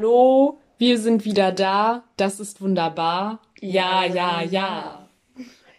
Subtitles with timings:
[0.00, 2.04] Hallo, wir sind wieder da.
[2.16, 3.40] Das ist wunderbar.
[3.60, 5.08] Ja, ja, ja.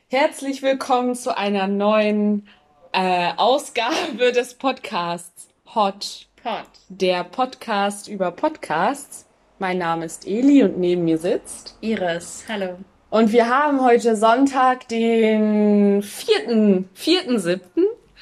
[0.09, 2.45] Herzlich willkommen zu einer neuen
[2.91, 6.65] äh, Ausgabe des Podcasts Hot Pod.
[6.89, 9.25] Der Podcast über Podcasts.
[9.57, 12.43] Mein Name ist Eli und neben mir sitzt Iris.
[12.49, 12.77] Hallo.
[13.09, 16.83] Und wir haben heute Sonntag, den 4.
[16.93, 17.61] 4.7.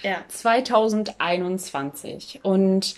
[0.03, 0.17] Ja.
[0.27, 2.41] 2021.
[2.43, 2.93] Und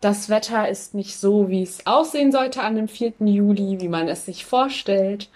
[0.00, 3.14] das Wetter ist nicht so, wie es aussehen sollte an dem 4.
[3.20, 5.28] Juli, wie man es sich vorstellt.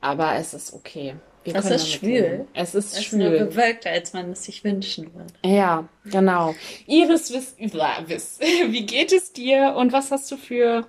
[0.00, 1.14] Aber es ist okay.
[1.44, 2.46] Wir es ist schwül.
[2.52, 3.22] Es ist es schwül.
[3.22, 5.32] Es ist nur bewölkter, als man es sich wünschen würde.
[5.44, 6.54] Ja, genau.
[6.86, 10.86] Iris, wiss, wiss, wie geht es dir und was hast du für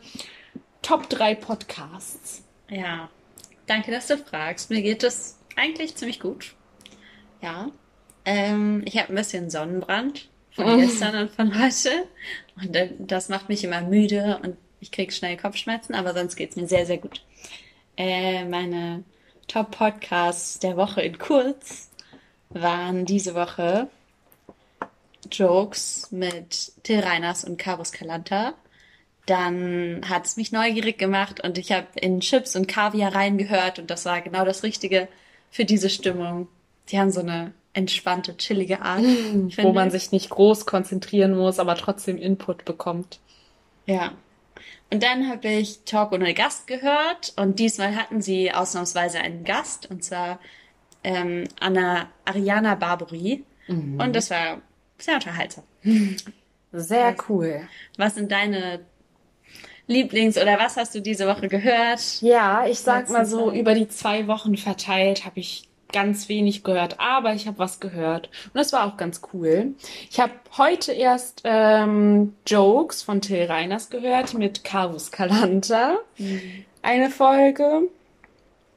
[0.81, 2.43] Top 3 Podcasts?
[2.69, 3.09] Ja,
[3.67, 4.69] danke, dass du fragst.
[4.69, 6.55] Mir geht es eigentlich ziemlich gut.
[7.41, 7.71] Ja.
[8.25, 10.29] Ähm, ich habe ein bisschen Sonnenbrand
[10.63, 11.89] von gestern und von heute.
[12.55, 16.67] Und das macht mich immer müde und ich kriege schnell Kopfschmerzen, aber sonst geht's mir
[16.67, 17.21] sehr, sehr gut.
[17.97, 19.03] Äh, meine
[19.47, 21.89] Top-Podcasts der Woche in kurz
[22.49, 23.89] waren diese Woche
[25.31, 28.53] Jokes mit Till Reiners und Carus Calanta.
[29.25, 33.91] Dann hat es mich neugierig gemacht und ich habe in Chips und Kaviar reingehört und
[33.91, 35.07] das war genau das Richtige
[35.51, 36.47] für diese Stimmung.
[36.89, 39.03] Die haben so eine entspannte, chillige Art.
[39.57, 43.19] Wo man sich nicht groß konzentrieren muss, aber trotzdem Input bekommt.
[43.85, 44.11] Ja.
[44.91, 49.89] Und dann habe ich Talk ohne Gast gehört und diesmal hatten sie ausnahmsweise einen Gast
[49.89, 50.39] und zwar
[51.03, 53.99] ähm, Anna Ariana Barbary mhm.
[53.99, 54.61] und das war
[54.97, 55.63] sehr unterhaltsam.
[56.71, 57.61] Sehr cool.
[57.97, 58.81] Was sind deine
[59.87, 62.21] Lieblings- oder was hast du diese Woche gehört?
[62.21, 66.99] Ja, ich sag mal so, über die zwei Wochen verteilt habe ich ganz wenig gehört,
[66.99, 69.73] aber ich habe was gehört und das war auch ganz cool.
[70.09, 76.41] Ich habe heute erst ähm, Jokes von Till Reiners gehört mit Carus Calanta, mhm.
[76.81, 77.89] eine Folge.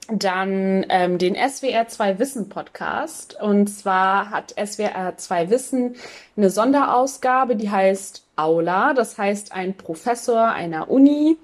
[0.09, 3.41] Dann ähm, den SWR 2 Wissen Podcast.
[3.41, 5.95] Und zwar hat SWR 2 Wissen
[6.37, 8.95] eine Sonderausgabe, die heißt Aula.
[8.95, 11.39] Das heißt, ein Professor einer Uni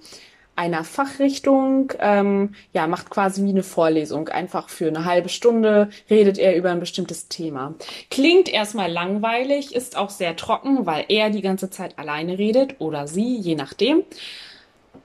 [0.58, 4.28] einer Fachrichtung, ähm, ja, macht quasi wie eine Vorlesung.
[4.28, 7.74] Einfach für eine halbe Stunde redet er über ein bestimmtes Thema.
[8.10, 13.06] Klingt erstmal langweilig, ist auch sehr trocken, weil er die ganze Zeit alleine redet oder
[13.06, 14.02] sie, je nachdem.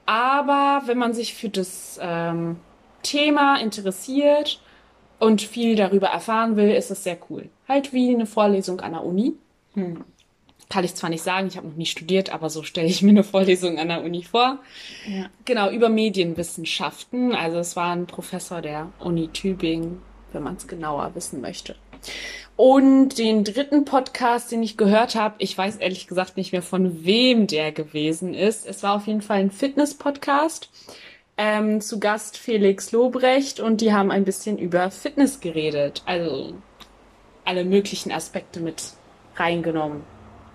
[0.06, 2.56] Aber wenn man sich für das ähm,
[3.04, 4.60] Thema interessiert
[5.20, 7.48] und viel darüber erfahren will, ist es sehr cool.
[7.68, 9.34] Halt wie eine Vorlesung an der Uni.
[9.74, 10.04] Hm
[10.68, 13.10] kann ich zwar nicht sagen, ich habe noch nie studiert, aber so stelle ich mir
[13.10, 14.58] eine Vorlesung an der Uni vor.
[15.06, 15.26] Ja.
[15.44, 17.34] Genau, über Medienwissenschaften.
[17.34, 21.76] Also es war ein Professor der Uni Tübingen, wenn man es genauer wissen möchte.
[22.56, 27.04] Und den dritten Podcast, den ich gehört habe, ich weiß ehrlich gesagt nicht mehr von
[27.04, 28.66] wem der gewesen ist.
[28.66, 30.70] Es war auf jeden Fall ein Fitness-Podcast.
[31.36, 36.02] Ähm, zu Gast Felix Lobrecht und die haben ein bisschen über Fitness geredet.
[36.06, 36.54] Also
[37.44, 38.82] alle möglichen Aspekte mit
[39.34, 40.13] reingenommen.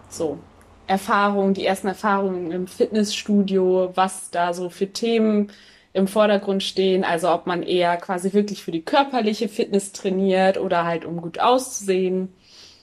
[0.10, 0.40] So.
[0.88, 5.52] Erfahrungen, die ersten Erfahrungen im Fitnessstudio, was da so für Themen
[5.94, 7.04] im Vordergrund stehen.
[7.04, 11.40] Also ob man eher quasi wirklich für die körperliche Fitness trainiert oder halt um gut
[11.40, 12.34] auszusehen.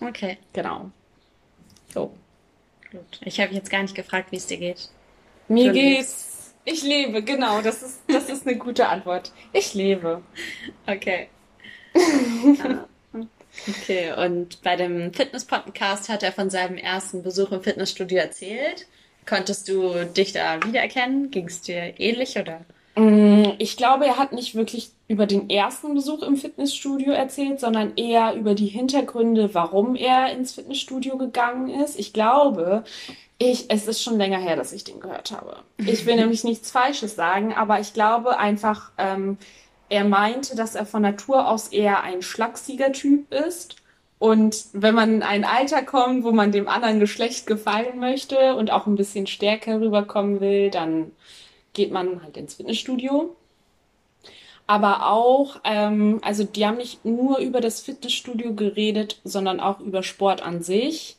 [0.01, 0.39] Okay.
[0.53, 0.91] Genau.
[1.93, 2.13] So.
[2.93, 3.21] Gut.
[3.25, 4.89] Ich habe jetzt gar nicht gefragt, wie es dir geht.
[5.49, 6.55] Mir geht's.
[6.65, 7.61] Ich lebe, genau.
[7.63, 9.33] Das ist, das ist eine gute Antwort.
[9.53, 10.23] Ich lebe.
[10.87, 11.29] Okay.
[13.69, 18.87] Okay, und bei dem Fitness-Podcast hat er von seinem ersten Besuch im Fitnessstudio erzählt.
[19.27, 21.31] Konntest du dich da wiedererkennen?
[21.31, 22.61] Ging es dir ähnlich oder?
[22.97, 27.97] Mm, ich glaube, er hat nicht wirklich über den ersten Besuch im Fitnessstudio erzählt, sondern
[27.97, 31.99] eher über die Hintergründe, warum er ins Fitnessstudio gegangen ist.
[31.99, 32.85] Ich glaube,
[33.39, 35.59] ich, es ist schon länger her, dass ich den gehört habe.
[35.79, 39.37] Ich will nämlich nichts Falsches sagen, aber ich glaube einfach, ähm,
[39.89, 43.77] er meinte, dass er von Natur aus eher ein schlachsiger Typ ist.
[44.19, 48.71] Und wenn man in ein Alter kommt, wo man dem anderen Geschlecht gefallen möchte und
[48.71, 51.13] auch ein bisschen stärker rüberkommen will, dann
[51.75, 53.37] geht man halt ins Fitnessstudio.
[54.67, 60.03] Aber auch, ähm, also die haben nicht nur über das Fitnessstudio geredet, sondern auch über
[60.03, 61.17] Sport an sich.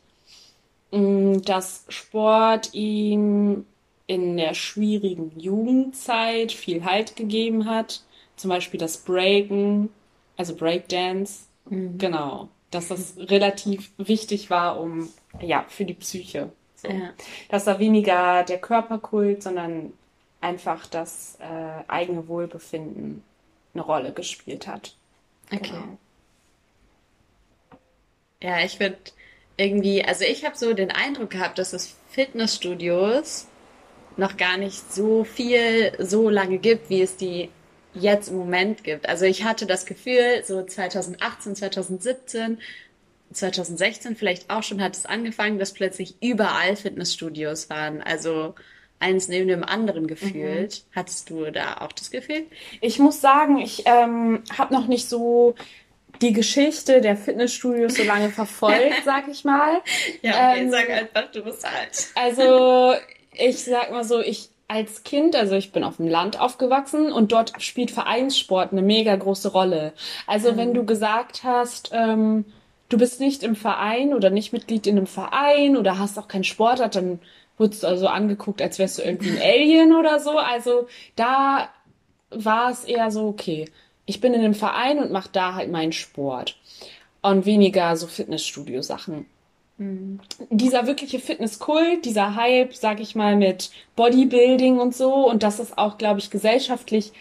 [0.91, 3.65] Mm, dass Sport ihm
[4.07, 8.01] in der schwierigen Jugendzeit viel Halt gegeben hat
[8.37, 9.89] zum Beispiel das Breaken,
[10.37, 11.97] also Breakdance, mhm.
[11.97, 15.09] genau, dass das relativ wichtig war, um,
[15.41, 16.51] ja, für die Psyche.
[16.75, 16.87] So.
[16.87, 17.13] Ja.
[17.49, 19.93] Dass da weniger der Körperkult, sondern
[20.39, 23.23] einfach das äh, eigene Wohlbefinden
[23.73, 24.95] eine Rolle gespielt hat.
[25.51, 25.71] Okay.
[25.71, 25.97] Genau.
[28.41, 28.97] Ja, ich würde
[29.57, 33.47] irgendwie, also ich habe so den Eindruck gehabt, dass es Fitnessstudios
[34.15, 37.49] noch gar nicht so viel so lange gibt, wie es die
[37.99, 39.07] jetzt im Moment gibt.
[39.07, 42.59] Also ich hatte das Gefühl, so 2018, 2017,
[43.33, 48.01] 2016 vielleicht auch schon hat es angefangen, dass plötzlich überall Fitnessstudios waren.
[48.01, 48.55] Also
[48.99, 50.83] eins neben dem anderen gefühlt.
[50.85, 50.95] Mhm.
[50.95, 52.45] Hattest du da auch das Gefühl?
[52.81, 55.55] Ich muss sagen, ich ähm, habe noch nicht so
[56.21, 59.81] die Geschichte der Fitnessstudios so lange verfolgt, sag ich mal.
[60.21, 62.07] Ja, okay, ähm, sag einfach, du bist alt.
[62.15, 62.95] Also
[63.33, 67.31] ich sag mal so, ich als Kind, also ich bin auf dem Land aufgewachsen und
[67.31, 69.93] dort spielt Vereinssport eine mega große Rolle.
[70.25, 70.57] Also mhm.
[70.57, 72.45] wenn du gesagt hast, ähm,
[72.89, 76.43] du bist nicht im Verein oder nicht Mitglied in einem Verein oder hast auch keinen
[76.43, 77.19] Sportart, dann
[77.57, 80.37] wurdest du also angeguckt, als wärst du irgendwie ein Alien oder so.
[80.37, 81.69] Also da
[82.29, 83.69] war es eher so, okay,
[84.05, 86.57] ich bin in einem Verein und mache da halt meinen Sport.
[87.21, 89.25] Und weniger so Fitnessstudio-Sachen.
[89.77, 90.19] Mhm.
[90.50, 95.77] Dieser wirkliche Fitnesskult, dieser Hype, sag ich mal, mit Bodybuilding und so, und das ist
[95.77, 97.13] auch, glaube ich, gesellschaftlich,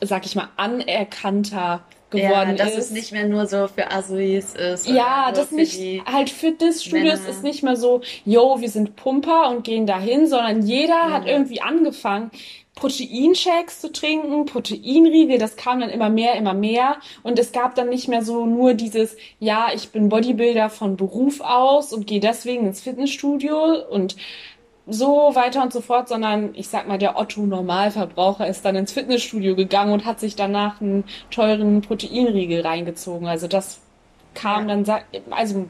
[0.00, 2.84] sag ich mal, anerkannter geworden ja, dass ist.
[2.86, 4.88] es nicht mehr nur so für Azuis ist.
[4.88, 7.28] Ja, das nicht, halt Fitnessstudios Männer.
[7.28, 11.10] ist nicht mehr so, yo, wir sind Pumper und gehen dahin, sondern jeder ja.
[11.10, 12.30] hat irgendwie angefangen,
[12.74, 16.96] Proteinshakes zu trinken, Proteinriegel, das kam dann immer mehr, immer mehr.
[17.22, 21.40] Und es gab dann nicht mehr so nur dieses, ja, ich bin Bodybuilder von Beruf
[21.40, 24.16] aus und gehe deswegen ins Fitnessstudio und
[24.86, 28.92] so weiter und so fort, sondern ich sag mal, der Otto Normalverbraucher ist dann ins
[28.92, 33.28] Fitnessstudio gegangen und hat sich danach einen teuren Proteinriegel reingezogen.
[33.28, 33.80] Also das
[34.34, 34.76] kam ja.
[34.76, 35.68] dann, also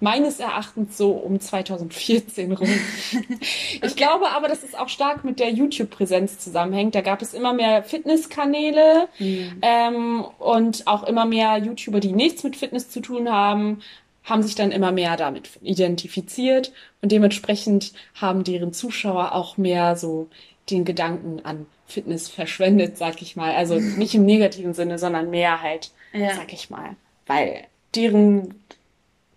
[0.00, 2.68] meines Erachtens so um 2014 rum.
[3.10, 3.94] ich okay.
[3.94, 6.94] glaube aber, dass es auch stark mit der YouTube-Präsenz zusammenhängt.
[6.94, 9.58] Da gab es immer mehr Fitnesskanäle mhm.
[9.62, 13.82] ähm, und auch immer mehr YouTuber, die nichts mit Fitness zu tun haben,
[14.24, 16.72] haben sich dann immer mehr damit identifiziert
[17.02, 20.28] und dementsprechend haben deren Zuschauer auch mehr so
[20.70, 23.54] den Gedanken an Fitness verschwendet, sag ich mal.
[23.54, 26.34] Also nicht im negativen Sinne, sondern mehr halt, ja.
[26.34, 26.96] sag ich mal.
[27.26, 28.54] Weil deren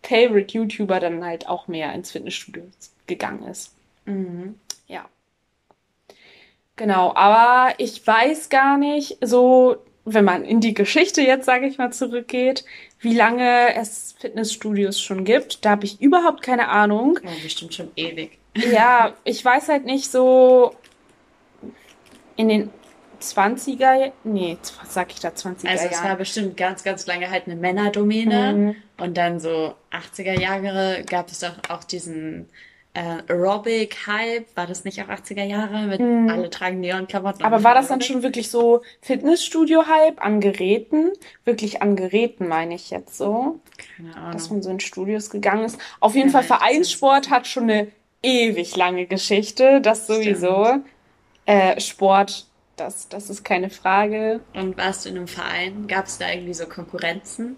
[0.03, 2.63] Favorite YouTuber dann halt auch mehr ins Fitnessstudio
[3.07, 3.73] gegangen ist.
[4.05, 4.55] Mhm.
[4.87, 5.05] Ja.
[6.75, 11.77] Genau, aber ich weiß gar nicht, so, wenn man in die Geschichte jetzt, sage ich
[11.77, 12.65] mal, zurückgeht,
[12.99, 15.63] wie lange es Fitnessstudios schon gibt.
[15.63, 17.19] Da habe ich überhaupt keine Ahnung.
[17.23, 18.37] Oh, bestimmt schon ewig.
[18.55, 20.75] Ja, ich weiß halt nicht so
[22.35, 22.69] in den
[23.21, 27.45] 20er, nee, was sag ich da, 20er Also es war bestimmt ganz, ganz lange halt
[27.45, 28.53] eine Männerdomäne.
[28.53, 28.75] Mhm.
[28.97, 32.49] Und dann so 80er Jahre gab es doch auch diesen
[32.93, 34.55] äh, Aerobic-Hype.
[34.55, 35.87] War das nicht auch 80er Jahre?
[35.87, 36.29] Mit mhm.
[36.29, 37.43] alle tragen Neon-Klamotten.
[37.43, 41.11] Aber war das dann schon wirklich so Fitnessstudio-Hype an Geräten?
[41.45, 43.59] Wirklich an Geräten meine ich jetzt so.
[43.97, 44.31] Keine Ahnung.
[44.31, 45.79] Dass man so in Studios gegangen ist.
[45.99, 47.87] Auf jeden ja, Fall Vereinssport hat schon eine
[48.21, 49.81] ewig lange Geschichte.
[49.81, 50.79] Das sowieso.
[51.45, 52.45] Äh, Sport
[52.75, 54.39] das, das ist keine Frage.
[54.53, 55.87] Und warst du in einem Verein?
[55.87, 57.57] Gab es da irgendwie so Konkurrenzen?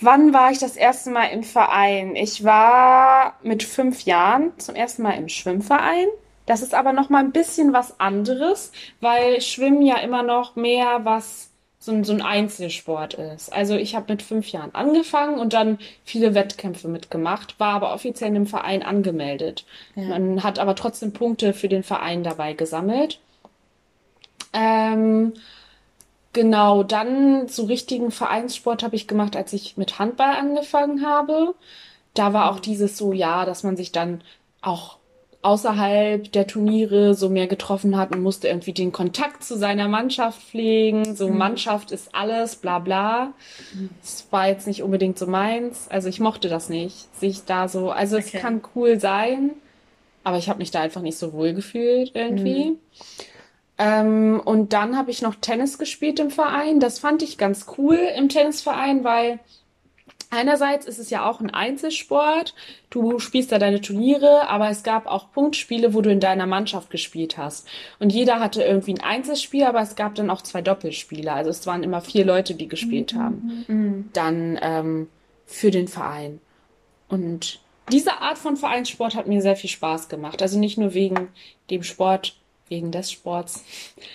[0.00, 2.14] Wann war ich das erste Mal im Verein?
[2.14, 6.06] Ich war mit fünf Jahren zum ersten Mal im Schwimmverein.
[6.46, 11.04] Das ist aber noch mal ein bisschen was anderes, weil Schwimmen ja immer noch mehr
[11.04, 11.50] was
[11.80, 13.52] so ein, so ein Einzelsport ist.
[13.52, 18.34] Also ich habe mit fünf Jahren angefangen und dann viele Wettkämpfe mitgemacht, war aber offiziell
[18.34, 19.64] im Verein angemeldet.
[19.94, 20.08] Ja.
[20.08, 23.20] Man hat aber trotzdem Punkte für den Verein dabei gesammelt.
[24.52, 25.34] Ähm,
[26.38, 31.56] genau, dann so richtigen Vereinssport habe ich gemacht, als ich mit Handball angefangen habe.
[32.14, 34.20] Da war auch dieses so, ja, dass man sich dann
[34.62, 34.98] auch
[35.42, 40.40] außerhalb der Turniere so mehr getroffen hat und musste irgendwie den Kontakt zu seiner Mannschaft
[40.40, 41.16] pflegen.
[41.16, 41.38] So mhm.
[41.38, 43.32] Mannschaft ist alles, bla bla.
[44.00, 45.88] Das war jetzt nicht unbedingt so meins.
[45.90, 47.90] Also ich mochte das nicht, sich da so.
[47.90, 48.30] Also okay.
[48.32, 49.50] es kann cool sein,
[50.22, 52.70] aber ich habe mich da einfach nicht so wohl gefühlt irgendwie.
[52.70, 52.78] Mhm.
[53.78, 56.80] Ähm, und dann habe ich noch Tennis gespielt im Verein.
[56.80, 59.38] Das fand ich ganz cool im Tennisverein, weil
[60.30, 62.54] einerseits ist es ja auch ein Einzelsport.
[62.90, 66.90] Du spielst da deine Turniere, aber es gab auch Punktspiele, wo du in deiner Mannschaft
[66.90, 67.68] gespielt hast.
[68.00, 71.32] Und jeder hatte irgendwie ein Einzelspiel, aber es gab dann auch zwei Doppelspiele.
[71.32, 73.18] Also es waren immer vier Leute, die gespielt mhm.
[73.18, 73.64] haben.
[73.68, 74.10] Mhm.
[74.12, 75.08] Dann ähm,
[75.46, 76.40] für den Verein.
[77.08, 77.60] Und
[77.92, 80.42] diese Art von Vereinssport hat mir sehr viel Spaß gemacht.
[80.42, 81.28] Also nicht nur wegen
[81.70, 82.36] dem Sport
[82.70, 83.64] wegen des Sports.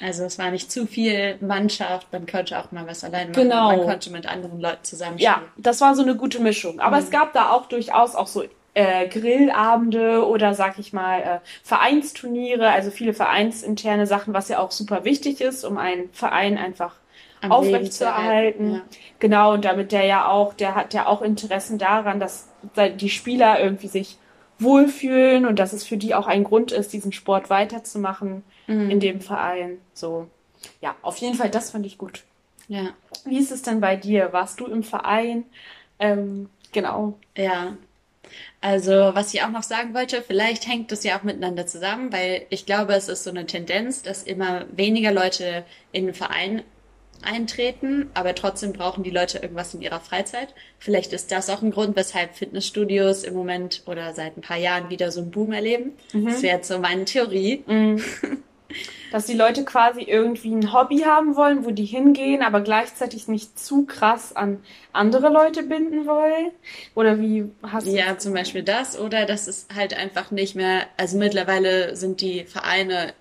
[0.01, 3.43] Also es war nicht zu viel Mannschaft, man konnte auch mal was alleine machen.
[3.43, 3.75] Genau.
[3.75, 5.31] Man konnte mit anderen Leuten zusammen spielen.
[5.31, 6.79] Ja, das war so eine gute Mischung.
[6.79, 7.03] Aber mhm.
[7.03, 8.43] es gab da auch durchaus auch so
[8.73, 14.71] äh, Grillabende oder sag ich mal äh, Vereinsturniere, also viele vereinsinterne Sachen, was ja auch
[14.71, 16.95] super wichtig ist, um einen Verein einfach
[17.49, 18.75] aufrechtzuerhalten.
[18.75, 18.81] Ja.
[19.19, 22.47] Genau, und damit der ja auch, der hat ja auch Interessen daran, dass
[22.99, 24.17] die Spieler irgendwie sich
[24.63, 28.89] wohlfühlen und dass es für die auch ein Grund ist, diesen Sport weiterzumachen mhm.
[28.89, 29.77] in dem Verein.
[29.93, 30.27] So,
[30.81, 32.23] ja, auf jeden Fall, das fand ich gut.
[32.67, 32.89] Ja.
[33.25, 34.33] Wie ist es denn bei dir?
[34.33, 35.45] Warst du im Verein?
[35.99, 37.17] Ähm, genau.
[37.37, 37.77] Ja.
[38.61, 42.45] Also, was ich auch noch sagen wollte, vielleicht hängt das ja auch miteinander zusammen, weil
[42.49, 46.63] ich glaube, es ist so eine Tendenz, dass immer weniger Leute in den Verein
[47.23, 50.53] eintreten, aber trotzdem brauchen die Leute irgendwas in ihrer Freizeit.
[50.79, 54.89] Vielleicht ist das auch ein Grund, weshalb Fitnessstudios im Moment oder seit ein paar Jahren
[54.89, 55.93] wieder so einen Boom erleben.
[56.13, 56.25] Mhm.
[56.25, 57.63] Das wäre jetzt so meine Theorie.
[57.65, 58.03] Mhm.
[59.11, 63.59] Dass die Leute quasi irgendwie ein Hobby haben wollen, wo die hingehen, aber gleichzeitig nicht
[63.59, 66.49] zu krass an andere Leute binden wollen?
[66.95, 68.97] Oder wie hast du Ja, zum Beispiel das.
[68.99, 73.13] Oder dass es halt einfach nicht mehr, also mittlerweile sind die Vereine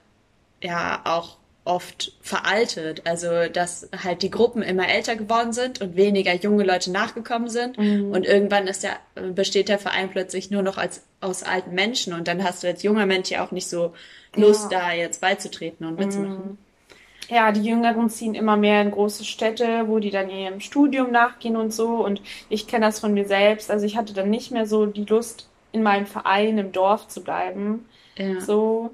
[0.62, 3.02] ja auch oft veraltet.
[3.06, 7.78] Also, dass halt die Gruppen immer älter geworden sind und weniger junge Leute nachgekommen sind.
[7.78, 8.10] Mhm.
[8.10, 8.96] Und irgendwann ist der,
[9.32, 12.12] besteht der Verein plötzlich nur noch als, aus alten Menschen.
[12.12, 13.92] Und dann hast du als junger Mensch ja auch nicht so
[14.34, 14.80] Lust, ja.
[14.80, 16.50] da jetzt beizutreten und mitzumachen.
[16.50, 16.58] Mhm.
[17.28, 21.56] Ja, die Jüngeren ziehen immer mehr in große Städte, wo die dann ihrem Studium nachgehen
[21.56, 22.04] und so.
[22.04, 23.70] Und ich kenne das von mir selbst.
[23.70, 27.22] Also ich hatte dann nicht mehr so die Lust, in meinem Verein im Dorf zu
[27.22, 27.86] bleiben.
[28.16, 28.40] Ja.
[28.40, 28.90] So,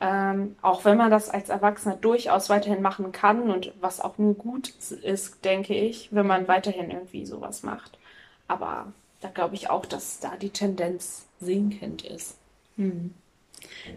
[0.00, 4.34] ähm, auch wenn man das als Erwachsener durchaus weiterhin machen kann und was auch nur
[4.34, 4.70] gut
[5.02, 7.98] ist, denke ich, wenn man weiterhin irgendwie sowas macht.
[8.48, 12.38] Aber da glaube ich auch, dass da die Tendenz sinkend ist.
[12.76, 13.14] Hm.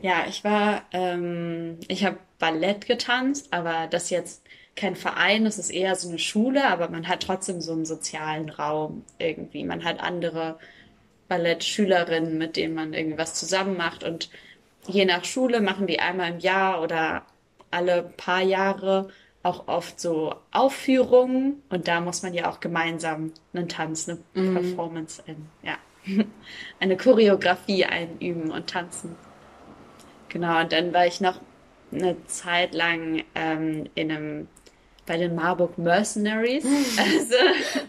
[0.01, 4.43] Ja, ich war, ähm, ich habe Ballett getanzt, aber das jetzt
[4.75, 8.49] kein Verein, es ist eher so eine Schule, aber man hat trotzdem so einen sozialen
[8.49, 9.63] Raum irgendwie.
[9.63, 10.57] Man hat andere
[11.29, 14.29] Ballettschülerinnen, mit denen man irgendwie was zusammen macht und
[14.87, 17.23] je nach Schule machen die einmal im Jahr oder
[17.71, 19.09] alle paar Jahre
[19.41, 24.53] auch oft so Aufführungen und da muss man ja auch gemeinsam einen Tanz, eine mhm.
[24.53, 25.77] Performance, ein, ja,
[26.79, 29.15] eine Choreografie einüben und tanzen.
[30.29, 31.39] Genau, und dann war ich noch
[31.91, 34.47] eine Zeit lang ähm, in einem
[35.05, 36.65] bei den Marburg Mercenaries.
[36.97, 37.35] Also,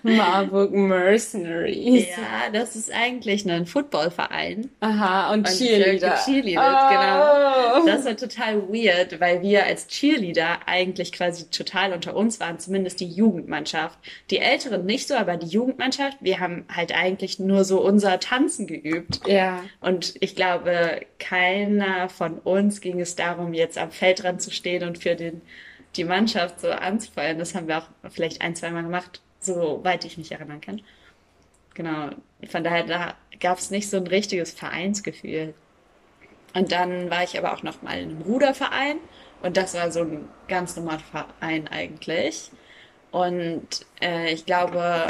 [0.02, 2.09] Marburg Mercenaries.
[2.09, 4.71] Ja, das ist eigentlich ein Footballverein.
[4.80, 6.18] Aha, und, und Cheerleader.
[6.25, 7.80] Cheerleader, oh.
[7.80, 7.87] genau.
[7.87, 13.00] Das war total weird, weil wir als Cheerleader eigentlich quasi total unter uns waren, zumindest
[13.00, 13.99] die Jugendmannschaft.
[14.30, 18.66] Die Älteren nicht so, aber die Jugendmannschaft, wir haben halt eigentlich nur so unser Tanzen
[18.66, 19.21] geübt.
[19.26, 19.62] Ja.
[19.80, 24.99] Und ich glaube, keiner von uns ging es darum, jetzt am Feldrand zu stehen und
[24.99, 25.42] für den
[25.96, 27.38] die Mannschaft so anzufeuern.
[27.38, 30.82] Das haben wir auch vielleicht ein, zwei Mal gemacht, soweit ich mich erinnern kann.
[31.74, 32.10] Genau.
[32.48, 35.54] Von daher, da gab es nicht so ein richtiges Vereinsgefühl.
[36.54, 38.98] Und dann war ich aber auch noch mal in einem Ruderverein.
[39.42, 42.50] Und das war so ein ganz normaler Verein eigentlich.
[43.10, 45.06] Und äh, ich glaube,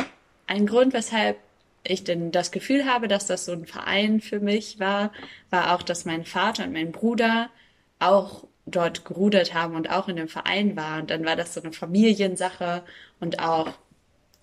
[0.46, 1.38] ein Grund, weshalb
[1.84, 5.12] ich denn das Gefühl habe, dass das so ein Verein für mich war,
[5.50, 7.50] war auch, dass mein Vater und mein Bruder
[7.98, 11.00] auch dort gerudert haben und auch in dem Verein war.
[11.00, 12.83] Und dann war das so eine Familiensache
[13.21, 13.73] und auch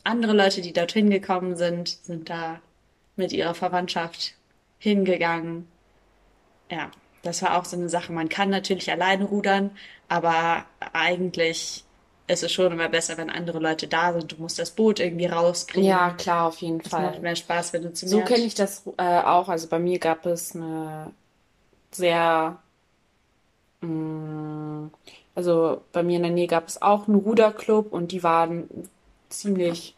[0.04, 2.60] andere Leute, die dorthin gekommen sind, sind da
[3.16, 4.36] mit ihrer Verwandtschaft
[4.80, 5.68] hingegangen.
[6.70, 6.90] Ja,
[7.24, 8.12] das war auch so eine Sache.
[8.12, 9.72] Man kann natürlich alleine rudern,
[10.08, 11.84] aber eigentlich
[12.28, 14.32] ist es schon immer besser, wenn andere Leute da sind.
[14.32, 15.88] Du musst das Boot irgendwie rauskriegen.
[15.88, 17.04] Ja, klar, auf jeden das Fall.
[17.04, 19.50] macht mehr Spaß, wenn du zu So kenne ich das äh, auch.
[19.50, 21.12] Also bei mir gab es eine
[21.92, 22.58] sehr
[25.34, 28.70] also bei mir in der Nähe gab es auch einen Ruderclub und die waren
[29.30, 29.96] ziemlich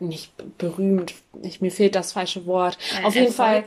[0.00, 1.14] nicht berühmt.
[1.42, 2.78] Ich, mir fehlt das falsche Wort.
[3.00, 3.62] Äh, Auf jeden Fall.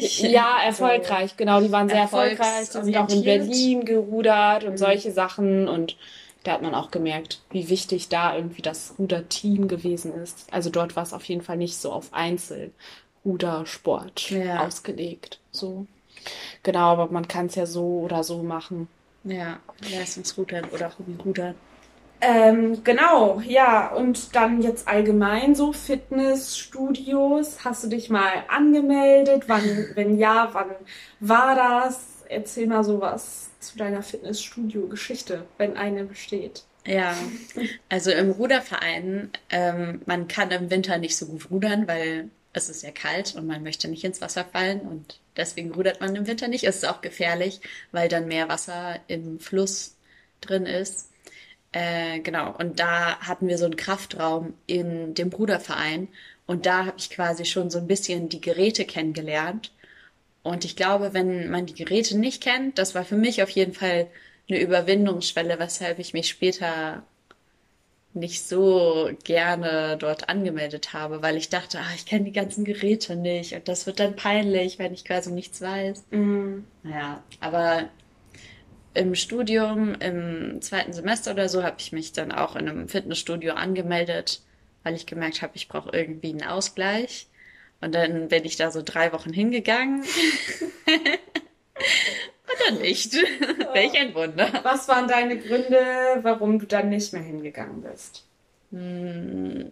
[0.00, 1.60] Ja, erfolgreich, so genau.
[1.60, 2.68] Die waren sehr erfolgreich.
[2.70, 4.78] Die sind auch in Berlin gerudert und mhm.
[4.78, 5.68] solche Sachen.
[5.68, 5.96] Und
[6.42, 10.52] da hat man auch gemerkt, wie wichtig da irgendwie das Ruderteam gewesen ist.
[10.52, 14.66] Also dort war es auf jeden Fall nicht so auf Einzelrudersport ja.
[14.66, 15.38] ausgelegt.
[15.52, 15.86] So.
[16.62, 18.88] Genau, aber man kann es ja so oder so machen.
[19.24, 19.58] Ja,
[19.90, 21.54] Leistungsrudern oder Hobbyrudern.
[22.20, 27.64] Ähm, genau, ja, und dann jetzt allgemein so Fitnessstudios.
[27.64, 29.44] Hast du dich mal angemeldet?
[29.48, 29.62] Wann,
[29.94, 30.70] wenn ja, wann
[31.20, 32.24] war das?
[32.28, 36.64] Erzähl mal sowas zu deiner Fitnessstudio-Geschichte, wenn eine besteht.
[36.86, 37.14] Ja,
[37.88, 42.82] also im Ruderverein, ähm, man kann im Winter nicht so gut rudern, weil es ist
[42.82, 46.48] ja kalt und man möchte nicht ins Wasser fallen und deswegen rudert man im Winter
[46.48, 46.64] nicht.
[46.64, 47.60] Es ist auch gefährlich,
[47.92, 49.96] weil dann mehr Wasser im Fluss
[50.40, 51.10] drin ist.
[51.72, 56.08] Äh, genau, und da hatten wir so einen Kraftraum in dem Ruderverein
[56.46, 59.72] und da habe ich quasi schon so ein bisschen die Geräte kennengelernt.
[60.42, 63.74] Und ich glaube, wenn man die Geräte nicht kennt, das war für mich auf jeden
[63.74, 64.06] Fall
[64.48, 67.02] eine Überwindungsschwelle, weshalb ich mich später
[68.16, 73.16] nicht so gerne dort angemeldet habe, weil ich dachte, ah, ich kenne die ganzen Geräte
[73.16, 76.04] nicht und das wird dann peinlich, wenn ich quasi nichts weiß.
[76.10, 76.64] Mhm.
[76.82, 77.88] Naja, aber
[78.94, 83.54] im Studium, im zweiten Semester oder so, habe ich mich dann auch in einem Fitnessstudio
[83.54, 84.40] angemeldet,
[84.82, 87.28] weil ich gemerkt habe, ich brauche irgendwie einen Ausgleich.
[87.82, 90.02] Und dann bin ich da so drei Wochen hingegangen.
[92.66, 93.14] Dann nicht.
[93.72, 94.48] Welch ein Wunder.
[94.62, 95.78] Was waren deine Gründe,
[96.22, 98.24] warum du dann nicht mehr hingegangen bist?
[98.72, 99.70] Hm,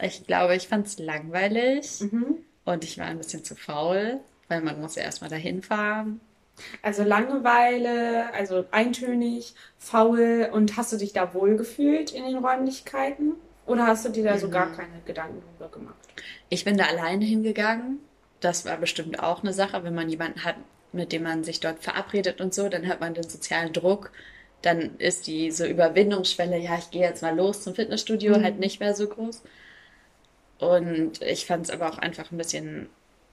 [0.00, 2.38] Ich glaube, ich fand es langweilig Mhm.
[2.64, 6.20] und ich war ein bisschen zu faul, weil man muss ja erstmal dahin fahren.
[6.82, 13.34] Also Langeweile, also eintönig, faul und hast du dich da wohl gefühlt in den Räumlichkeiten?
[13.66, 15.94] Oder hast du dir da so gar keine Gedanken drüber gemacht?
[16.48, 18.00] Ich bin da alleine hingegangen.
[18.40, 20.56] Das war bestimmt auch eine Sache, wenn man jemanden hat,
[20.92, 24.12] mit dem man sich dort verabredet und so, dann hat man den sozialen Druck.
[24.62, 28.42] Dann ist diese Überwindungsschwelle, ja, ich gehe jetzt mal los zum Fitnessstudio, Mhm.
[28.42, 29.42] halt nicht mehr so groß.
[30.58, 32.88] Und ich fand es aber auch einfach ein bisschen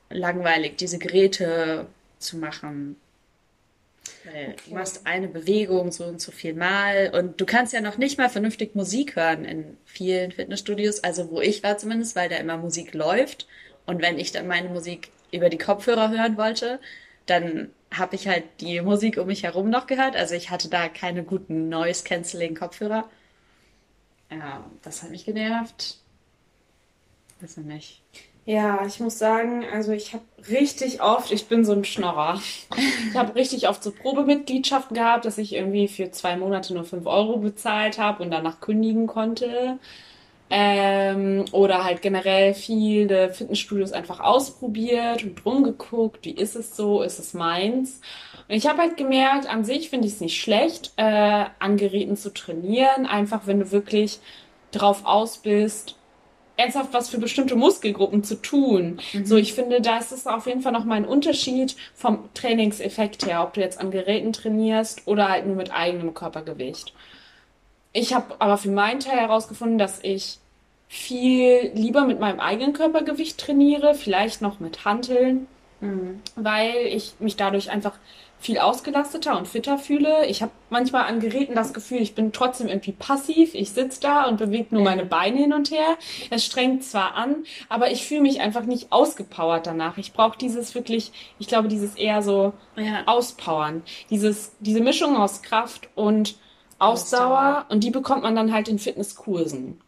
[0.10, 1.88] langweilig, diese Geräte
[2.20, 2.98] zu machen.
[4.24, 4.74] Weil du Okay.
[4.74, 8.30] machst eine Bewegung so und so viel Mal und du kannst ja noch nicht mal
[8.30, 12.94] vernünftig Musik hören in vielen Fitnessstudios, also wo ich war zumindest, weil da immer Musik
[12.94, 13.48] läuft.
[13.86, 16.80] Und wenn ich dann meine Musik über die Kopfhörer hören wollte,
[17.30, 20.16] dann habe ich halt die Musik um mich herum noch gehört.
[20.16, 23.10] Also ich hatte da keine guten Noise-Canceling-Kopfhörer.
[24.32, 25.98] Ja, das hat mich genervt.
[27.42, 28.02] Weiß ich nicht.
[28.46, 32.42] Ja, ich muss sagen, also ich habe richtig oft, ich bin so ein Schnorrer.
[33.10, 37.06] Ich habe richtig oft so Probemitgliedschaften gehabt, dass ich irgendwie für zwei Monate nur 5
[37.06, 39.78] Euro bezahlt habe und danach kündigen konnte.
[40.52, 47.20] Ähm, oder halt generell viele Fitnessstudios einfach ausprobiert und rumgeguckt, wie ist es so, ist
[47.20, 48.02] es meins.
[48.48, 52.18] Und ich habe halt gemerkt, an sich finde ich es nicht schlecht, äh, an Geräten
[52.18, 54.20] zu trainieren, einfach wenn du wirklich
[54.72, 55.96] drauf aus bist,
[56.58, 59.00] ernsthaft was für bestimmte Muskelgruppen zu tun.
[59.24, 63.44] So, ich finde, da ist es auf jeden Fall nochmal ein Unterschied vom Trainingseffekt her,
[63.44, 66.94] ob du jetzt an Geräten trainierst oder halt nur mit eigenem Körpergewicht.
[67.94, 70.38] Ich habe aber für meinen Teil herausgefunden, dass ich
[70.88, 75.48] viel lieber mit meinem eigenen Körpergewicht trainiere, vielleicht noch mit Hanteln,
[76.36, 77.94] weil ich mich dadurch einfach
[78.42, 80.26] viel ausgelasteter und fitter fühle.
[80.28, 83.54] Ich habe manchmal an Geräten das Gefühl, ich bin trotzdem irgendwie passiv.
[83.54, 85.98] Ich sitze da und bewege nur meine Beine hin und her.
[86.30, 89.98] Es strengt zwar an, aber ich fühle mich einfach nicht ausgepowert danach.
[89.98, 93.04] Ich brauche dieses wirklich, ich glaube, dieses eher so Ja.
[93.08, 93.84] auspowern.
[94.10, 96.36] Dieses, diese Mischung aus Kraft und
[96.80, 97.66] Ausdauer.
[97.70, 99.80] Und die bekommt man dann halt in Fitnesskursen.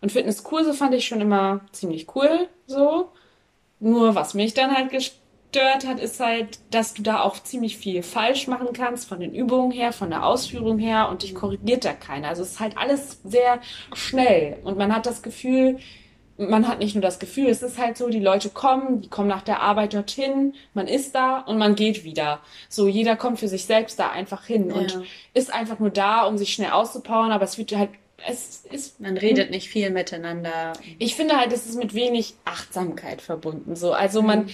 [0.00, 3.10] Und Fitnesskurse fand ich schon immer ziemlich cool, so.
[3.80, 8.02] Nur was mich dann halt gestört hat, ist halt, dass du da auch ziemlich viel
[8.02, 11.92] falsch machen kannst, von den Übungen her, von der Ausführung her und dich korrigiert da
[11.92, 12.28] keiner.
[12.28, 13.60] Also es ist halt alles sehr
[13.94, 15.78] schnell und man hat das Gefühl,
[16.48, 19.28] man hat nicht nur das Gefühl, es ist halt so, die Leute kommen, die kommen
[19.28, 22.40] nach der Arbeit dorthin, man ist da und man geht wieder.
[22.68, 25.02] So, jeder kommt für sich selbst da einfach hin und Ja.
[25.34, 27.90] ist einfach nur da, um sich schnell auszupowern, aber es wird halt,
[28.28, 30.72] es ist Man redet nicht viel miteinander.
[30.98, 33.76] ich finde halt, es ist mit wenig Achtsamkeit verbunden.
[33.76, 34.48] So, also man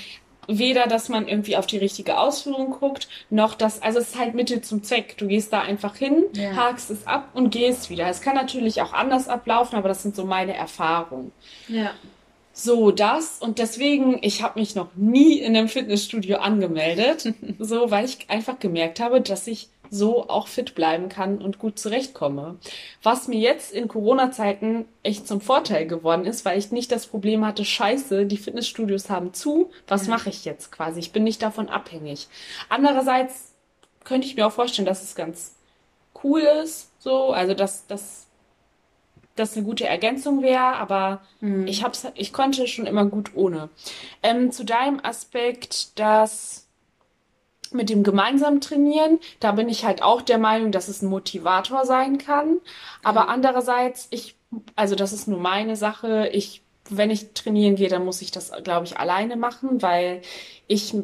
[0.48, 4.34] weder, dass man irgendwie auf die richtige Ausführung guckt, noch dass, also es ist halt
[4.34, 5.16] Mittel zum Zweck.
[5.18, 6.54] Du gehst da einfach hin, Ja.
[6.56, 8.08] hakst es ab und gehst wieder.
[8.08, 11.32] Es kann natürlich auch anders ablaufen, aber das sind so meine Erfahrungen.
[11.68, 11.90] Ja.
[12.58, 18.06] So, das und deswegen, ich habe mich noch nie in einem Fitnessstudio angemeldet, so, weil
[18.06, 22.56] ich einfach gemerkt habe, dass ich so auch fit bleiben kann und gut zurechtkomme.
[23.02, 27.44] Was mir jetzt in Corona-Zeiten echt zum Vorteil geworden ist, weil ich nicht das Problem
[27.44, 31.00] hatte, scheiße, die Fitnessstudios haben zu, was mache ich jetzt quasi?
[31.00, 32.28] Ich bin nicht davon abhängig.
[32.68, 33.52] Andererseits
[34.04, 35.56] könnte ich mir auch vorstellen, dass es ganz
[36.22, 38.26] cool ist, so, also dass, dass
[39.36, 41.20] das eine gute Ergänzung wäre, aber
[41.66, 43.68] ich hab's, ich konnte schon immer gut ohne.
[44.22, 46.65] Ähm, zu deinem Aspekt, dass
[47.72, 51.84] mit dem gemeinsamen Trainieren, da bin ich halt auch der Meinung, dass es ein Motivator
[51.84, 52.58] sein kann.
[53.02, 54.36] Aber andererseits, ich,
[54.74, 56.28] also das ist nur meine Sache.
[56.32, 60.22] Ich, wenn ich trainieren gehe, dann muss ich das, glaube ich, alleine machen, weil
[60.66, 60.94] ich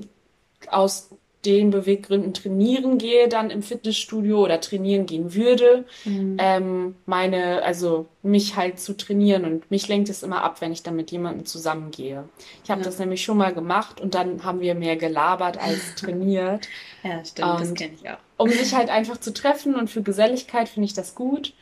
[0.68, 1.11] aus
[1.44, 8.55] den Beweggründen trainieren gehe, dann im Fitnessstudio oder trainieren gehen würde, ähm, meine, also mich
[8.57, 12.28] halt zu trainieren und mich lenkt es immer ab, wenn ich dann mit jemandem zusammengehe.
[12.62, 12.85] Ich habe Ja.
[12.87, 16.68] das nämlich schon mal gemacht und dann haben wir mehr gelabert als trainiert.
[17.02, 18.18] Ja, stimmt, das Und- kenne ich auch.
[18.37, 21.55] Um sich halt einfach zu treffen und für Geselligkeit finde ich das gut,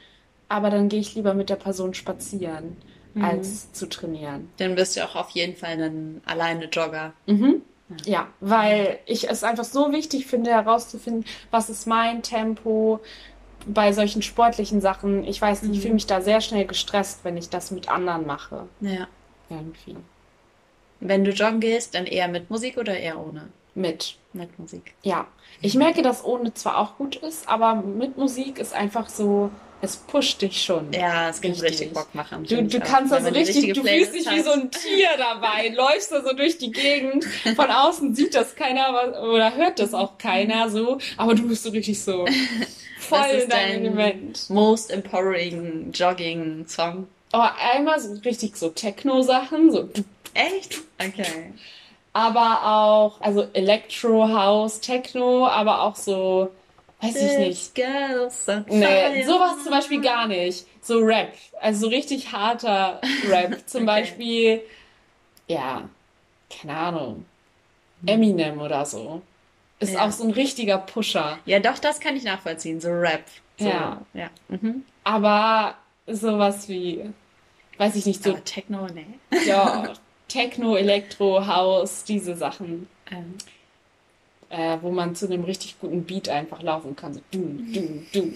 [0.49, 2.77] aber dann gehe ich lieber mit der Person spazieren,
[3.21, 4.49] als zu trainieren.
[4.59, 7.13] Dann bist du auch auf jeden Fall ein alleine Jogger.
[7.27, 7.63] Mhm.
[8.07, 13.01] Ja, weil ich es einfach so wichtig finde, herauszufinden, was ist mein Tempo,
[13.67, 15.83] bei solchen sportlichen Sachen, ich weiß nicht, ich Mhm.
[15.83, 18.67] fühle mich da sehr schnell gestresst, wenn ich das mit anderen mache.
[18.81, 19.07] Ja.
[19.51, 19.97] Irgendwie.
[21.01, 23.49] Wenn du joggen gehst, dann eher mit Musik oder eher ohne?
[23.75, 24.17] Mit.
[24.33, 24.95] Mit Musik.
[25.03, 25.27] Ja.
[25.61, 29.51] Ich merke, dass ohne zwar auch gut ist, aber mit Musik ist einfach so,
[29.83, 30.93] es pusht dich schon.
[30.93, 31.71] Ja, es kann Richtig.
[31.71, 32.45] richtig Bock machen.
[32.45, 34.51] Du, du kannst da Wenn so man die richtig, du fühlst Playlist dich wie so
[34.53, 37.25] ein Tier dabei, läufst da so durch die Gegend.
[37.57, 41.71] Von außen sieht das keiner oder hört das auch keiner so, aber du bist so
[41.71, 42.27] richtig so
[42.99, 44.51] voll in deinem dein Element.
[44.51, 47.07] most empowering Jogging Song?
[47.33, 49.89] Oh, einmal so richtig so Techno-Sachen, so,
[50.35, 50.79] Echt?
[50.99, 51.53] Okay.
[52.13, 56.51] aber auch, also Electro, House, Techno, aber auch so,
[57.01, 57.75] weiß ich nicht.
[57.75, 60.67] Girl's Nee, sowas zum Beispiel gar nicht.
[60.83, 63.59] So Rap, also so richtig harter Rap.
[63.67, 63.87] Zum Okay.
[63.87, 64.63] Beispiel,
[65.47, 65.89] ja,
[66.51, 67.25] keine Ahnung,
[68.07, 69.23] Eminem oder so.
[69.79, 70.07] Ist Ja.
[70.07, 71.39] auch so ein richtiger Pusher.
[71.47, 72.81] Ja, doch, das kann ich nachvollziehen.
[72.81, 73.25] So Rap.
[73.59, 74.01] So, Ja.
[74.15, 74.31] ja.
[74.49, 74.85] Mhm.
[75.05, 75.75] Aber
[76.07, 77.05] sowas wie,
[77.79, 79.07] weiß ich nicht, so Aber Techno, nee.
[79.47, 79.93] ja,
[80.29, 83.35] Techno, Elektro, House, diese Sachen, Ähm,
[84.51, 87.15] äh, wo man zu einem richtig guten Beat einfach laufen kann.
[87.15, 88.35] So dum, dum, dum.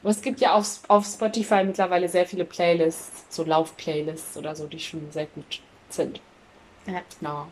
[0.00, 4.66] Aber es gibt ja auf, auf Spotify mittlerweile sehr viele Playlists, so Lauf-Playlists oder so,
[4.66, 6.20] die schon sehr gut sind.
[6.86, 7.48] ja, Genau.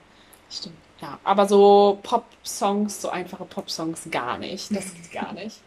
[0.51, 0.77] stimmt.
[1.01, 4.75] Ja, aber so Pop-Songs, so einfache Pop-Songs gar nicht.
[4.75, 5.59] Das geht gar nicht.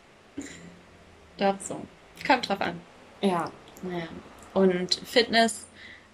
[1.37, 1.81] Doch, so.
[2.25, 2.79] Kommt drauf an.
[3.21, 3.51] Ja.
[3.83, 4.07] Ja.
[4.53, 5.67] Und Fitness,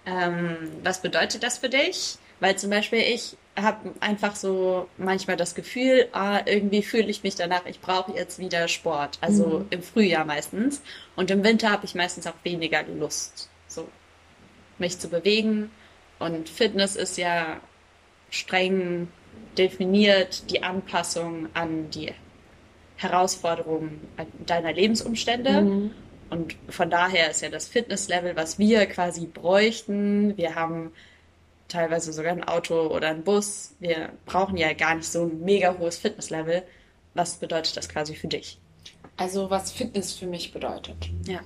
[0.06, 2.16] ähm, was bedeutet das für dich?
[2.40, 7.34] Weil zum Beispiel ich habe einfach so manchmal das Gefühl, ah, irgendwie fühle ich mich
[7.34, 9.18] danach, ich brauche jetzt wieder Sport.
[9.20, 9.66] Also Mhm.
[9.70, 10.82] im Frühjahr meistens.
[11.16, 13.88] Und im Winter habe ich meistens auch weniger Lust, so
[14.78, 15.70] mich zu bewegen.
[16.18, 17.60] Und Fitness ist ja
[18.30, 19.08] streng
[19.56, 22.12] definiert die Anpassung an die
[22.96, 24.00] Herausforderungen
[24.46, 25.62] deiner Lebensumstände.
[25.62, 25.90] Mhm.
[26.30, 30.36] Und von daher ist ja das Fitnesslevel, was wir quasi bräuchten.
[30.36, 30.92] Wir haben
[31.68, 33.74] teilweise sogar ein Auto oder einen Bus.
[33.78, 36.62] Wir brauchen ja gar nicht so ein mega hohes Fitnesslevel.
[37.14, 38.58] Was bedeutet das quasi für dich?
[39.16, 40.96] Also was Fitness für mich bedeutet.
[41.26, 41.40] Ja.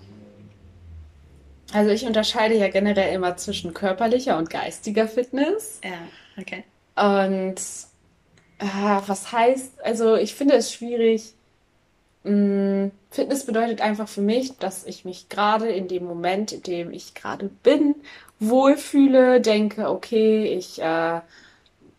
[1.72, 5.80] Also ich unterscheide ja generell immer zwischen körperlicher und geistiger Fitness.
[5.82, 5.98] Ja,
[6.38, 6.64] okay.
[6.96, 7.56] Und
[8.58, 11.34] äh, was heißt, also ich finde es schwierig.
[12.24, 16.90] Mm, Fitness bedeutet einfach für mich, dass ich mich gerade in dem Moment, in dem
[16.92, 17.94] ich gerade bin,
[18.38, 21.20] wohlfühle, denke, okay, ich äh,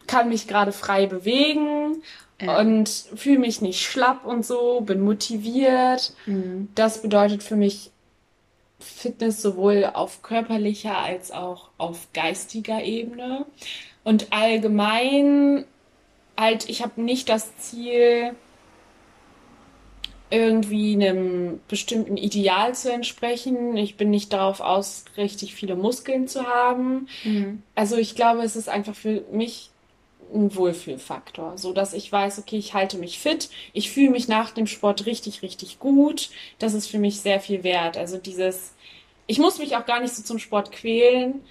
[0.07, 2.01] kann mich gerade frei bewegen
[2.41, 2.59] Ja.
[2.59, 6.13] und fühle mich nicht schlapp und so, bin motiviert.
[6.25, 6.67] Mhm.
[6.75, 7.91] Das bedeutet für mich
[8.79, 13.45] Fitness sowohl auf körperlicher als auch auf geistiger Ebene.
[14.03, 15.63] Und allgemein
[16.37, 18.35] halt, ich habe nicht das Ziel,
[20.29, 23.77] irgendwie einem bestimmten Ideal zu entsprechen.
[23.77, 27.07] Ich bin nicht darauf aus, richtig viele Muskeln zu haben.
[27.23, 27.61] Mhm.
[27.75, 29.69] Also ich glaube, es ist einfach für mich
[30.33, 34.51] ein Wohlfühlfaktor, so dass ich weiß, okay, ich halte mich fit, ich fühle mich nach
[34.51, 36.29] dem Sport richtig, richtig gut.
[36.59, 37.97] Das ist für mich sehr viel wert.
[37.97, 38.73] Also dieses,
[39.27, 41.41] ich muss mich auch gar nicht so zum Sport quälen.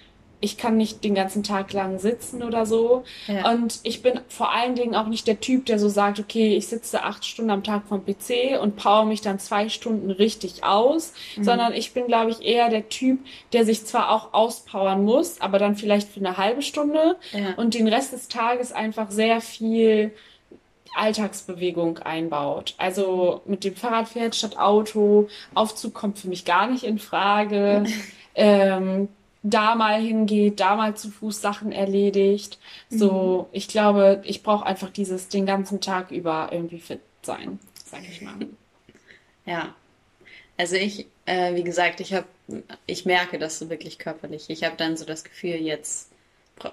[0.42, 3.04] Ich kann nicht den ganzen Tag lang sitzen oder so.
[3.28, 3.50] Ja.
[3.52, 6.66] Und ich bin vor allen Dingen auch nicht der Typ, der so sagt, okay, ich
[6.66, 11.14] sitze acht Stunden am Tag vom PC und power mich dann zwei Stunden richtig aus,
[11.40, 13.20] sondern ich bin, glaube ich, eher der Typ,
[13.52, 17.54] der sich zwar auch auspowern muss, aber dann vielleicht für eine halbe Stunde Ja.
[17.56, 20.12] und den Rest des Tages einfach sehr viel
[20.94, 22.74] Alltagsbewegung einbaut.
[22.78, 27.84] Also mit dem Fahrrad fährt statt Auto, Aufzug kommt für mich gar nicht in Frage.
[28.34, 29.08] ähm,
[29.42, 32.58] da mal hingeht, da mal zu Fuß Sachen erledigt.
[32.88, 38.02] So, ich glaube, ich brauche einfach dieses den ganzen Tag über irgendwie fit sein, sag
[38.08, 38.34] ich mal.
[39.44, 39.74] Ja.
[40.56, 42.26] Also ich, äh, wie gesagt, ich habe,
[42.86, 44.44] ich merke das so wirklich körperlich.
[44.50, 46.12] Ich habe dann so das Gefühl, jetzt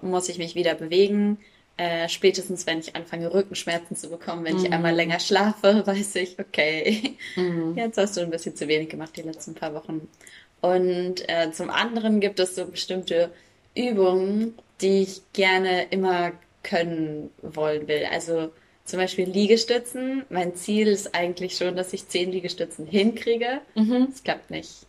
[0.03, 1.39] muss ich mich wieder bewegen.
[1.77, 6.37] Äh, spätestens, wenn ich anfange, Rückenschmerzen zu bekommen, wenn ich einmal länger schlafe, weiß ich,
[6.37, 7.15] okay,
[7.75, 10.07] jetzt hast du ein bisschen zu wenig gemacht die letzten paar Wochen.
[10.61, 13.31] Und äh, zum anderen gibt es so bestimmte
[13.75, 16.31] Übungen, die ich gerne immer
[16.63, 18.05] können wollen will.
[18.11, 18.51] Also
[18.85, 20.25] zum Beispiel Liegestützen.
[20.29, 23.61] Mein Ziel ist eigentlich schon, dass ich zehn Liegestützen hinkriege.
[23.75, 24.07] Mhm.
[24.09, 24.85] Das klappt nicht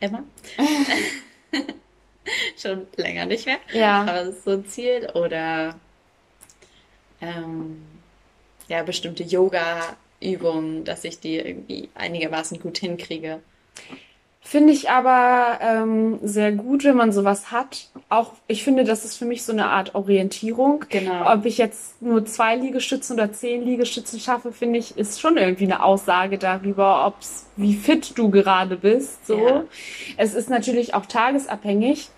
[0.00, 0.24] immer.
[2.56, 3.58] schon länger nicht mehr.
[3.72, 4.02] Ja.
[4.02, 5.10] Aber es ist so ein Ziel.
[5.14, 5.78] Oder
[7.20, 7.82] ähm,
[8.68, 13.40] ja, bestimmte Yoga-Übungen, dass ich die irgendwie einigermaßen gut hinkriege.
[14.44, 17.88] Finde ich aber ähm, sehr gut, wenn man sowas hat.
[18.08, 20.84] Auch ich finde, das ist für mich so eine Art Orientierung.
[20.88, 21.32] Genau.
[21.32, 25.64] Ob ich jetzt nur zwei Liegestützen oder zehn Liegestützen schaffe, finde ich, ist schon irgendwie
[25.64, 29.26] eine Aussage darüber, ob's wie fit du gerade bist.
[29.28, 29.38] So.
[29.38, 29.64] Ja.
[30.16, 32.10] Es ist natürlich auch tagesabhängig.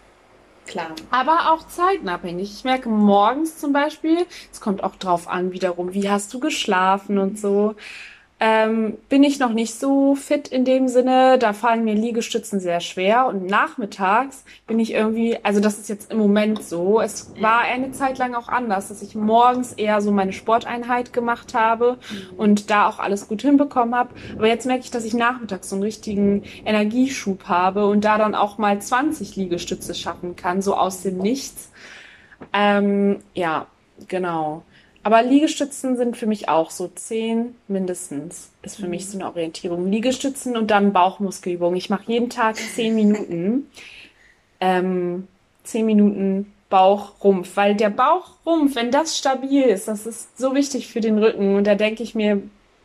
[0.66, 0.92] Klar.
[1.10, 2.50] Aber auch zeitenabhängig.
[2.50, 7.18] Ich merke morgens zum Beispiel, es kommt auch drauf an, wiederum, wie hast du geschlafen
[7.18, 7.74] und so
[8.40, 11.38] ähm, bin ich noch nicht so fit in dem Sinne.
[11.38, 13.26] Da fallen mir Liegestützen sehr schwer.
[13.26, 17.00] Und nachmittags bin ich irgendwie, also das ist jetzt im Moment so.
[17.00, 21.54] Es war eine Zeit lang auch anders, dass ich morgens eher so meine Sporteinheit gemacht
[21.54, 22.38] habe mhm.
[22.38, 24.10] und da auch alles gut hinbekommen habe.
[24.36, 28.34] Aber jetzt merke ich, dass ich nachmittags so einen richtigen Energieschub habe und da dann
[28.34, 31.70] auch mal 20 Liegestütze schaffen kann, so aus dem Nichts.
[32.52, 33.68] Ähm, ja,
[34.08, 34.64] genau.
[35.04, 38.50] Aber Liegestützen sind für mich auch so zehn mindestens.
[38.62, 38.90] Ist für mhm.
[38.90, 39.90] mich so eine Orientierung.
[39.90, 41.76] Liegestützen und dann Bauchmuskelübungen.
[41.76, 43.70] Ich mache jeden Tag zehn Minuten.
[44.60, 45.28] ähm,
[45.62, 51.00] zehn Minuten Bauchrumpf, weil der Bauchrumpf, wenn das stabil ist, das ist so wichtig für
[51.00, 51.54] den Rücken.
[51.54, 52.42] Und da denke ich mir,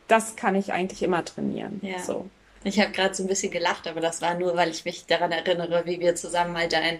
[0.07, 1.79] das kann ich eigentlich immer trainieren.
[1.81, 1.99] Ja.
[1.99, 2.29] So.
[2.63, 5.31] Ich habe gerade so ein bisschen gelacht, aber das war nur, weil ich mich daran
[5.31, 6.99] erinnere, wie wir zusammen mal dein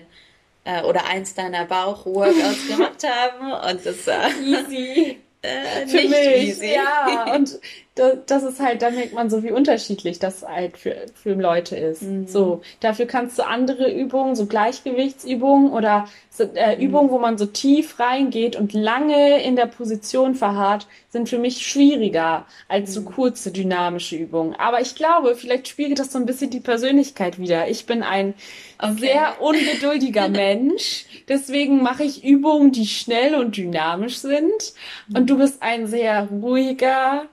[0.69, 5.19] äh, oder eins deiner Bauchworkouts gemacht haben und das war easy.
[5.41, 6.73] Äh, für mich, easy.
[6.73, 7.34] ja.
[7.34, 7.62] Und
[8.25, 12.01] das ist halt, da merkt man so, wie unterschiedlich das halt für, für Leute ist.
[12.03, 12.27] Mhm.
[12.27, 16.81] So, dafür kannst du andere Übungen, so Gleichgewichtsübungen oder so, äh, mhm.
[16.81, 21.65] Übungen, wo man so tief reingeht und lange in der Position verharrt, sind für mich
[21.65, 23.05] schwieriger als so mhm.
[23.05, 24.55] kurze dynamische Übungen.
[24.55, 27.67] Aber ich glaube, vielleicht spiegelt das so ein bisschen die Persönlichkeit wieder.
[27.67, 28.33] Ich bin ein
[28.79, 28.99] okay.
[28.99, 31.05] sehr ungeduldiger Mensch.
[31.27, 34.73] Deswegen mache ich Übungen, die schnell und dynamisch sind.
[35.13, 37.27] Und du bist ein sehr ruhiger,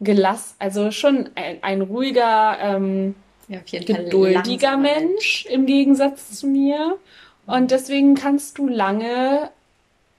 [0.00, 3.14] gelassen, also schon ein, ein ruhiger, ähm,
[3.48, 6.98] ja, geduldiger Mensch im Gegensatz zu mir.
[7.46, 9.50] Und deswegen kannst du lange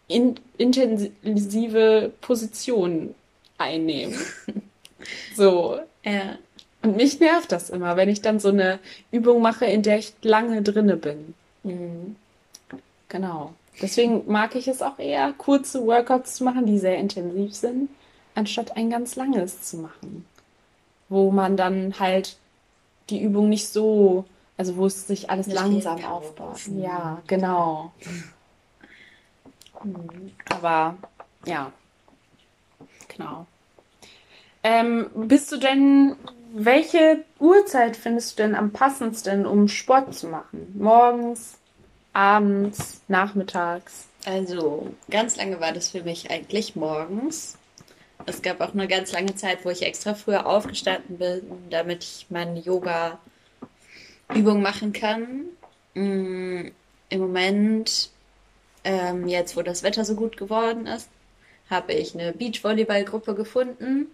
[0.08, 3.16] in, intensive Positionen
[3.58, 4.16] einnehmen.
[5.36, 5.80] so.
[6.04, 6.38] Ja.
[6.84, 8.80] Und mich nervt das immer, wenn ich dann so eine
[9.12, 11.34] Übung mache, in der ich lange drinne bin.
[11.64, 12.16] Mhm.
[13.08, 13.54] Genau.
[13.82, 17.90] Deswegen mag ich es auch eher, kurze Workouts zu machen, die sehr intensiv sind
[18.36, 20.26] anstatt ein ganz langes zu machen,
[21.10, 22.38] wo man dann halt
[23.10, 24.26] die Übung nicht so,
[24.58, 26.62] also wo es sich alles nicht langsam aufbaut.
[26.78, 27.92] Ja, genau.
[29.84, 30.32] Mhm.
[30.50, 30.96] Aber
[31.46, 31.72] ja,
[33.08, 33.48] genau.
[34.64, 36.16] Ähm, bist du denn,
[36.54, 40.76] welche Uhrzeit findest du denn am passendsten, um Sport zu machen?
[40.78, 41.58] Morgens,
[42.14, 44.08] abends, nachmittags?
[44.26, 47.58] Also, ganz lange war das für mich eigentlich morgens.
[48.26, 52.28] Es gab auch eine ganz lange Zeit, wo ich extra früher aufgestanden bin, damit ich
[52.30, 53.22] meine Yoga-Übung
[54.62, 55.46] machen kann.
[55.94, 56.68] Mm,
[57.10, 58.10] Im Moment,
[58.84, 61.10] ähm, jetzt wo das Wetter so gut geworden ist,
[61.70, 64.08] habe ich eine Beachvolleyball-Gruppe gefunden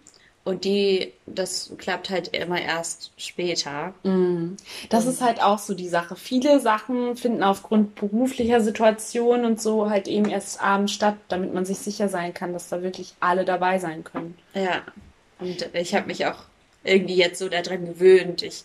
[0.48, 3.92] und die, das klappt halt immer erst später.
[4.02, 4.54] Mm.
[4.88, 6.16] Das und ist halt auch so die Sache.
[6.16, 11.66] Viele Sachen finden aufgrund beruflicher Situationen und so halt eben erst abends statt, damit man
[11.66, 14.38] sich sicher sein kann, dass da wirklich alle dabei sein können.
[14.54, 14.80] Ja.
[15.38, 16.44] Und ich habe mich auch
[16.82, 18.42] irgendwie jetzt so daran gewöhnt.
[18.42, 18.64] Ich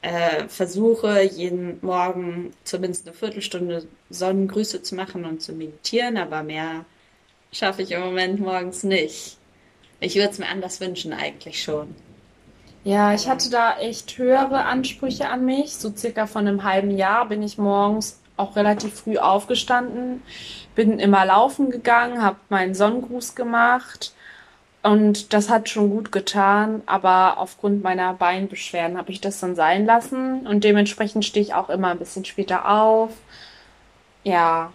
[0.00, 6.86] äh, versuche jeden Morgen zumindest eine Viertelstunde Sonnengrüße zu machen und zu meditieren, aber mehr
[7.52, 9.36] schaffe ich im Moment morgens nicht.
[10.00, 11.94] Ich würde es mir anders wünschen, eigentlich schon.
[12.84, 15.76] Ja, ich hatte da echt höhere Ansprüche an mich.
[15.76, 20.22] So circa von einem halben Jahr bin ich morgens auch relativ früh aufgestanden,
[20.74, 24.12] bin immer laufen gegangen, habe meinen Sonnengruß gemacht
[24.82, 29.86] und das hat schon gut getan, aber aufgrund meiner Beinbeschwerden habe ich das dann sein
[29.86, 33.10] lassen und dementsprechend stehe ich auch immer ein bisschen später auf.
[34.22, 34.72] Ja.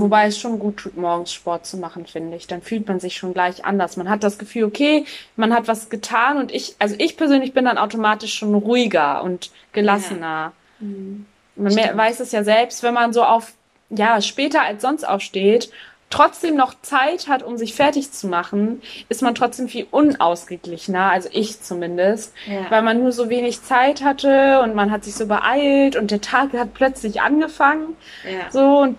[0.00, 2.46] Wobei es schon gut tut, morgens Sport zu machen, finde ich.
[2.46, 3.96] Dann fühlt man sich schon gleich anders.
[3.96, 5.04] Man hat das Gefühl, okay,
[5.36, 9.50] man hat was getan und ich, also ich persönlich bin dann automatisch schon ruhiger und
[9.72, 10.52] gelassener.
[10.80, 10.86] Ja.
[10.86, 11.26] Mhm.
[11.56, 11.96] Man Stimmt.
[11.96, 13.52] weiß es ja selbst, wenn man so auf,
[13.90, 15.70] ja, später als sonst aufsteht,
[16.12, 21.28] trotzdem noch Zeit hat, um sich fertig zu machen, ist man trotzdem viel unausgeglichener, also
[21.32, 22.70] ich zumindest, ja.
[22.70, 26.20] weil man nur so wenig Zeit hatte und man hat sich so beeilt und der
[26.20, 27.96] Tag hat plötzlich angefangen.
[28.24, 28.50] Ja.
[28.50, 28.98] So und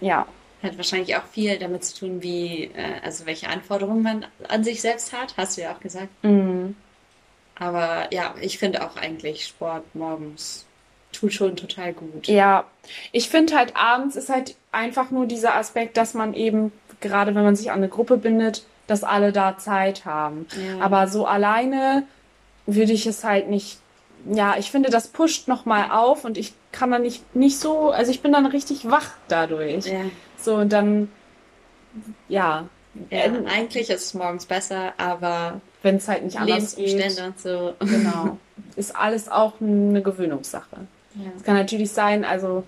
[0.00, 0.26] ja.
[0.62, 4.82] Hat wahrscheinlich auch viel damit zu tun, wie, äh, also welche Anforderungen man an sich
[4.82, 6.08] selbst hat, hast du ja auch gesagt.
[6.22, 6.76] Mhm.
[7.54, 10.66] Aber ja, ich finde auch eigentlich Sport morgens
[11.12, 12.28] tut schon total gut.
[12.28, 12.64] Ja,
[13.12, 17.42] ich finde halt abends ist halt einfach nur dieser Aspekt, dass man eben, gerade wenn
[17.42, 20.46] man sich an eine Gruppe bindet, dass alle da Zeit haben.
[20.56, 20.84] Ja.
[20.84, 22.04] Aber so alleine
[22.66, 23.78] würde ich es halt nicht
[24.26, 28.10] ja, ich finde, das pusht nochmal auf und ich kann dann nicht, nicht so, also
[28.10, 29.86] ich bin dann richtig wach dadurch.
[29.86, 30.02] Ja.
[30.36, 31.10] So, und dann,
[32.28, 32.68] ja,
[33.10, 37.20] Ja, eigentlich ist es morgens besser, aber wenn es halt nicht anders geht.
[37.20, 37.74] Und so.
[37.80, 38.38] Genau.
[38.76, 40.86] Ist alles auch eine Gewöhnungssache.
[41.14, 41.30] Ja.
[41.36, 42.64] Es kann natürlich sein, also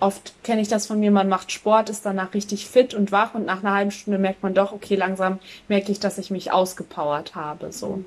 [0.00, 3.34] oft kenne ich das von mir, man macht Sport, ist danach richtig fit und wach
[3.34, 5.38] und nach einer halben Stunde merkt man doch, okay, langsam
[5.68, 7.72] merke ich, dass ich mich ausgepowert habe.
[7.72, 8.02] So.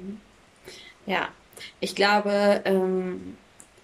[1.06, 1.30] Ja,
[1.80, 3.38] ich glaube, ähm,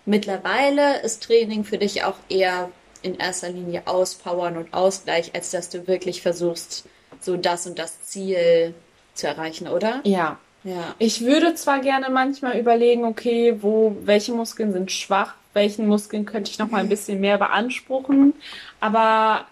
[0.06, 2.70] mittlerweile ist Training für dich auch eher
[3.02, 6.86] in erster Linie Auspowern und Ausgleich, als dass du wirklich versuchst,
[7.20, 8.74] so das und das Ziel
[9.14, 10.02] zu erreichen, oder?
[10.04, 10.38] Ja.
[10.64, 10.96] Ja.
[10.98, 16.50] Ich würde zwar gerne manchmal überlegen, okay, wo, welche Muskeln sind schwach, welchen Muskeln könnte
[16.52, 18.34] ich noch mal ein bisschen mehr beanspruchen,
[18.80, 19.46] aber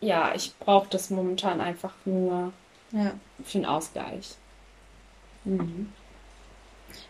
[0.00, 2.54] ja, ich brauche das momentan einfach nur
[2.90, 3.12] Ja.
[3.44, 4.30] für den Ausgleich.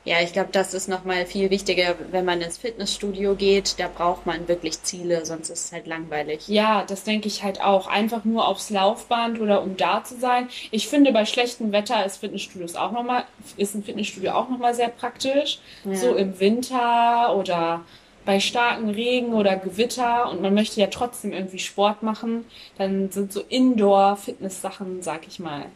[0.05, 3.79] Ja, ich glaube, das ist nochmal viel wichtiger, wenn man ins Fitnessstudio geht.
[3.79, 6.49] Da braucht man wirklich Ziele, sonst ist es halt langweilig.
[6.49, 7.87] Ja, das denke ich halt auch.
[7.87, 10.49] Einfach nur aufs Laufband oder um da zu sein.
[10.71, 13.25] Ich finde, bei schlechtem Wetter ist Fitnessstudios auch noch mal,
[13.57, 15.59] ist ein Fitnessstudio auch nochmal sehr praktisch.
[15.85, 15.95] Ja.
[15.95, 17.83] So im Winter oder
[18.25, 22.45] bei starkem Regen oder Gewitter und man möchte ja trotzdem irgendwie Sport machen,
[22.77, 25.67] dann sind so Indoor-Fitness-Sachen, sag ich mal,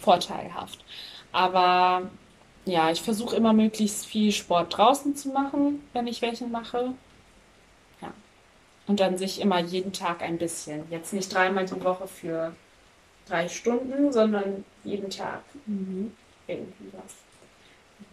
[0.00, 0.78] vorteilhaft.
[1.32, 2.02] Aber
[2.68, 6.94] ja, ich versuche immer möglichst viel Sport draußen zu machen, wenn ich welchen mache.
[8.00, 8.12] Ja.
[8.86, 10.84] Und dann sich immer jeden Tag ein bisschen.
[10.90, 12.54] Jetzt nicht dreimal die Woche für
[13.28, 15.42] drei Stunden, sondern jeden Tag
[16.46, 17.14] irgendwie was.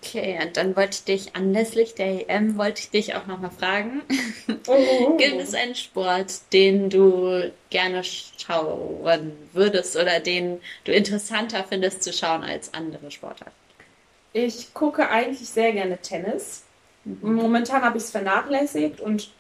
[0.02, 4.02] Okay, und dann wollte ich dich anlässlich der EM wollte ich dich auch nochmal fragen.
[5.18, 12.14] Gibt es einen Sport, den du gerne schauen würdest oder den du interessanter findest zu
[12.14, 13.52] schauen als andere Sportarten?
[14.38, 16.64] Ich gucke eigentlich sehr gerne Tennis.
[17.06, 19.32] Momentan habe ich es vernachlässigt und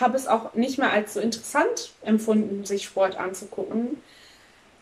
[0.00, 3.98] habe es auch nicht mehr als so interessant empfunden, sich Sport anzugucken.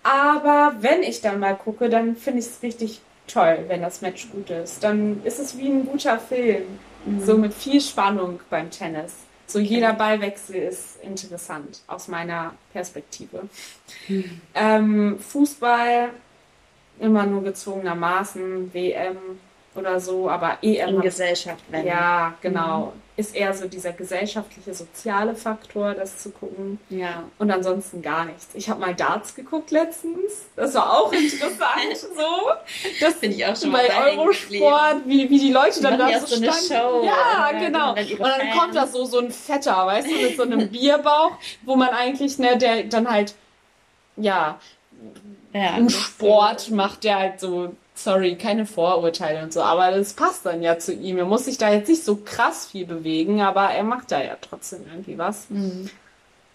[0.04, 4.30] Aber wenn ich dann mal gucke, dann finde ich es richtig toll, wenn das Match
[4.30, 4.84] gut ist.
[4.84, 6.78] Dann ist es wie ein guter Film.
[7.24, 9.12] So mit viel Spannung beim Tennis.
[9.48, 13.48] So jeder Ballwechsel ist interessant aus meiner Perspektive.
[14.54, 16.10] Ähm, Fußball
[17.00, 19.16] immer nur gezwungenermaßen, WM
[19.78, 21.86] oder so, aber EM In Gesellschaft, wenn.
[21.86, 22.92] ja, genau.
[23.16, 26.78] Ist eher so dieser gesellschaftliche, soziale Faktor, das zu gucken.
[26.88, 27.24] Ja.
[27.38, 28.46] Und ansonsten gar nichts.
[28.54, 30.46] Ich habe mal Darts geguckt letztens.
[30.54, 32.50] Das war auch interessant so.
[33.00, 36.26] Das Finde ich auch schon mal bei Eurosport, wie, wie die Leute dann da so
[36.26, 36.68] so eine standen.
[36.68, 37.04] Show.
[37.04, 37.90] Ja, Ja, genau.
[37.90, 40.68] und dann Und dann kommt da so, so ein Fetter, weißt du, mit so einem
[40.68, 41.32] Bierbauch,
[41.64, 43.34] wo man eigentlich, ne, der dann halt,
[44.16, 44.60] ja,
[45.52, 50.46] Ja, ist Sport macht, der halt so, sorry, keine Vorurteile und so, aber das passt
[50.46, 51.18] dann ja zu ihm.
[51.18, 54.36] Er muss sich da jetzt nicht so krass viel bewegen, aber er macht da ja
[54.40, 55.50] trotzdem irgendwie was.
[55.50, 55.90] Mhm.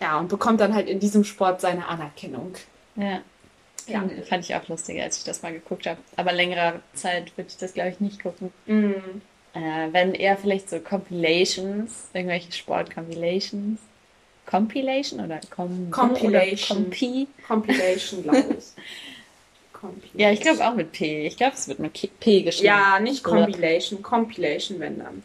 [0.01, 2.53] Ja, und bekommt dann halt in diesem Sport seine Anerkennung.
[2.95, 3.19] Ja.
[3.88, 3.99] Ja.
[3.99, 5.99] Fand- Fand ich auch lustig, als ich das mal geguckt habe.
[6.15, 8.51] Aber längere Zeit würde ich das, glaube ich, nicht gucken.
[8.65, 8.95] Mhm.
[9.53, 13.79] Äh, wenn eher vielleicht so Compilations, irgendwelche Sport-Compilations.
[14.45, 16.77] Compilation oder Com Compilation.
[16.79, 17.27] Oder Compi?
[17.47, 18.65] Compilation, glaube ich.
[19.83, 20.19] Compilation.
[20.19, 21.27] Ja, ich glaube auch mit P.
[21.27, 22.65] Ich glaube, es wird mit P geschrieben.
[22.67, 25.23] Ja, nicht Oder Compilation, Compilation, wenn dann.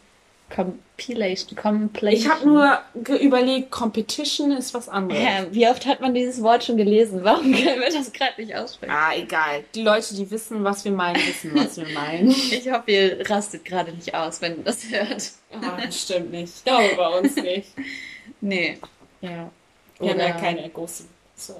[0.49, 1.55] Compilation.
[1.55, 2.19] Compilation.
[2.21, 2.79] Ich habe nur
[3.19, 5.21] überlegt, Competition ist was anderes.
[5.21, 7.23] Ja, wie oft hat man dieses Wort schon gelesen?
[7.23, 8.91] Warum können wir das gerade nicht aussprechen?
[8.91, 9.63] Ah, egal.
[9.75, 12.29] Die Leute, die wissen, was wir meinen, wissen, was wir meinen.
[12.51, 15.31] Ich hoffe, ihr rastet gerade nicht aus, wenn ihr das hört.
[15.53, 16.53] Ah, bestimmt nicht.
[16.57, 17.69] Ich glaube bei uns nicht.
[18.41, 18.77] Nee.
[19.21, 19.51] Ja.
[19.99, 21.03] Wir haben ja Oder- keine große
[21.35, 21.59] so.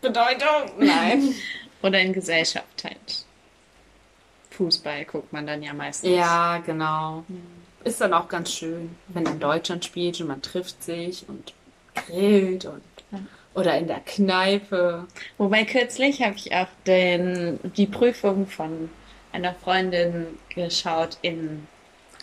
[0.00, 0.70] Bedeutung.
[0.78, 1.34] Nein.
[1.82, 3.24] Oder in Gesellschaft halt.
[4.50, 6.10] Fußball guckt man dann ja meistens.
[6.10, 7.24] Ja, genau.
[7.84, 11.52] Ist dann auch ganz schön, wenn dann Deutschland spielt und man trifft sich und
[11.94, 12.82] grillt und
[13.54, 15.06] oder in der Kneipe.
[15.36, 18.88] Wobei kürzlich habe ich auch den, die Prüfung von
[19.32, 21.66] einer Freundin geschaut in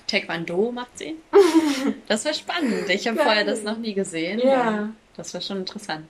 [0.08, 1.16] Taekwondo macht sie.
[2.08, 2.90] Das war spannend.
[2.90, 4.40] Ich habe vorher das noch nie gesehen.
[4.40, 4.90] Ja.
[5.16, 6.10] Das war schon interessant.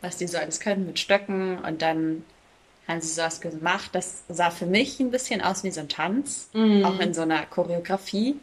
[0.00, 2.24] Was die so alles können mit Stöcken und dann
[2.88, 3.90] haben sie sowas gemacht.
[3.92, 6.48] Das sah für mich ein bisschen aus wie so ein Tanz.
[6.52, 6.84] Mhm.
[6.84, 8.36] Auch in so einer Choreografie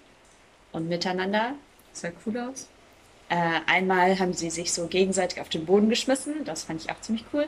[0.72, 1.54] und miteinander.
[1.92, 2.68] Das sah cool aus.
[3.30, 3.36] Äh,
[3.68, 6.44] einmal haben sie sich so gegenseitig auf den Boden geschmissen.
[6.46, 7.48] Das fand ich auch ziemlich cool.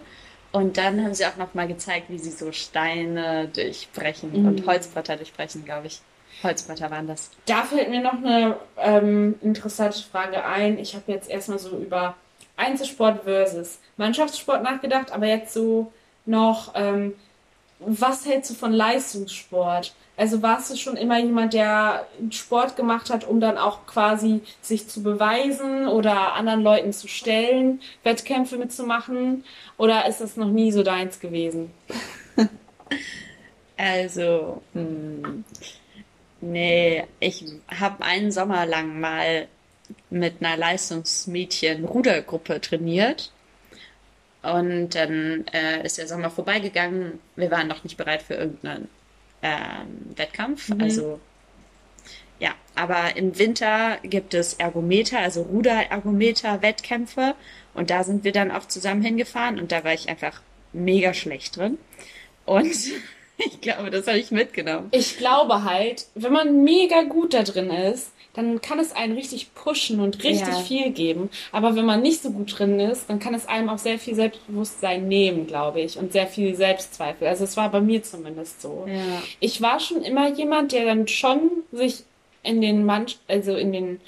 [0.51, 4.47] Und dann haben sie auch noch mal gezeigt, wie sie so Steine durchbrechen Mhm.
[4.47, 6.01] und Holzbretter durchbrechen, glaube ich.
[6.43, 7.29] Holzbretter waren das.
[7.45, 10.77] Da fällt mir noch eine ähm, interessante Frage ein.
[10.77, 12.15] Ich habe jetzt erstmal so über
[12.57, 15.91] Einzelsport versus Mannschaftssport nachgedacht, aber jetzt so
[16.25, 17.13] noch, ähm,
[17.79, 19.93] was hältst du von Leistungssport?
[20.17, 24.87] Also warst du schon immer jemand, der Sport gemacht hat, um dann auch quasi sich
[24.87, 29.43] zu beweisen oder anderen Leuten zu stellen, Wettkämpfe mitzumachen?
[29.77, 31.71] Oder ist das noch nie so deins gewesen?
[33.83, 35.43] Also, hm,
[36.39, 39.47] nee, ich habe einen Sommer lang mal
[40.11, 43.31] mit einer Leistungsmädchen-Rudergruppe trainiert.
[44.43, 47.19] Und dann äh, ist der Sommer vorbeigegangen.
[47.35, 48.89] Wir waren noch nicht bereit für irgendeinen
[49.43, 50.69] ähm, Wettkampf.
[50.69, 50.81] Mhm.
[50.81, 51.19] Also
[52.41, 57.35] ja, aber im Winter gibt es Ergometer, also Ruderergometer-Wettkämpfe.
[57.75, 60.41] Und da sind wir dann auch zusammen hingefahren und da war ich einfach
[60.73, 61.77] mega schlecht drin.
[62.45, 62.65] Und
[63.37, 64.89] ich glaube, das habe ich mitgenommen.
[64.91, 69.53] Ich glaube halt, wenn man mega gut da drin ist, dann kann es einen richtig
[69.53, 70.59] pushen und richtig ja.
[70.59, 71.29] viel geben.
[71.51, 74.15] Aber wenn man nicht so gut drin ist, dann kann es einem auch sehr viel
[74.15, 77.27] Selbstbewusstsein nehmen, glaube ich, und sehr viel Selbstzweifel.
[77.27, 78.85] Also es war bei mir zumindest so.
[78.87, 79.21] Ja.
[79.39, 82.03] Ich war schon immer jemand, der dann schon sich
[82.43, 83.99] in den Mann, also in den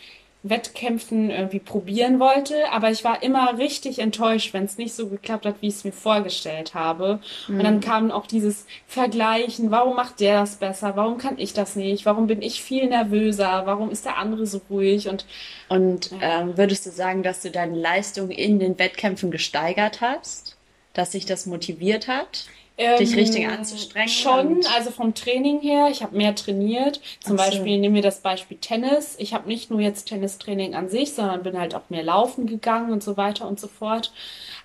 [0.44, 5.46] Wettkämpfen irgendwie probieren wollte, aber ich war immer richtig enttäuscht, wenn es nicht so geklappt
[5.46, 7.20] hat, wie ich es mir vorgestellt habe.
[7.48, 7.58] Mhm.
[7.58, 11.78] Und dann kam auch dieses Vergleichen, warum macht der das besser, warum kann ich das
[11.78, 15.08] nicht, warum bin ich viel nervöser, warum ist der andere so ruhig?
[15.08, 15.26] Und
[15.70, 20.58] und ähm, würdest du sagen, dass du deine Leistung in den Wettkämpfen gesteigert hast,
[20.94, 22.46] dass sich das motiviert hat?
[22.78, 24.10] Ähm, dich richtig anzustrengen?
[24.10, 25.90] Schon, also vom Training her.
[25.92, 27.02] Ich habe mehr trainiert.
[27.20, 27.44] Zum so.
[27.44, 29.16] Beispiel nehmen wir das Beispiel Tennis.
[29.20, 32.92] Ich habe nicht nur jetzt Tennistraining an sich, sondern bin halt auch mehr laufen gegangen
[32.92, 34.12] und so weiter und so fort.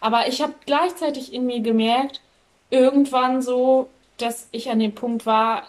[0.01, 2.21] Aber ich habe gleichzeitig in mir gemerkt,
[2.71, 5.65] irgendwann so, dass ich an dem Punkt war,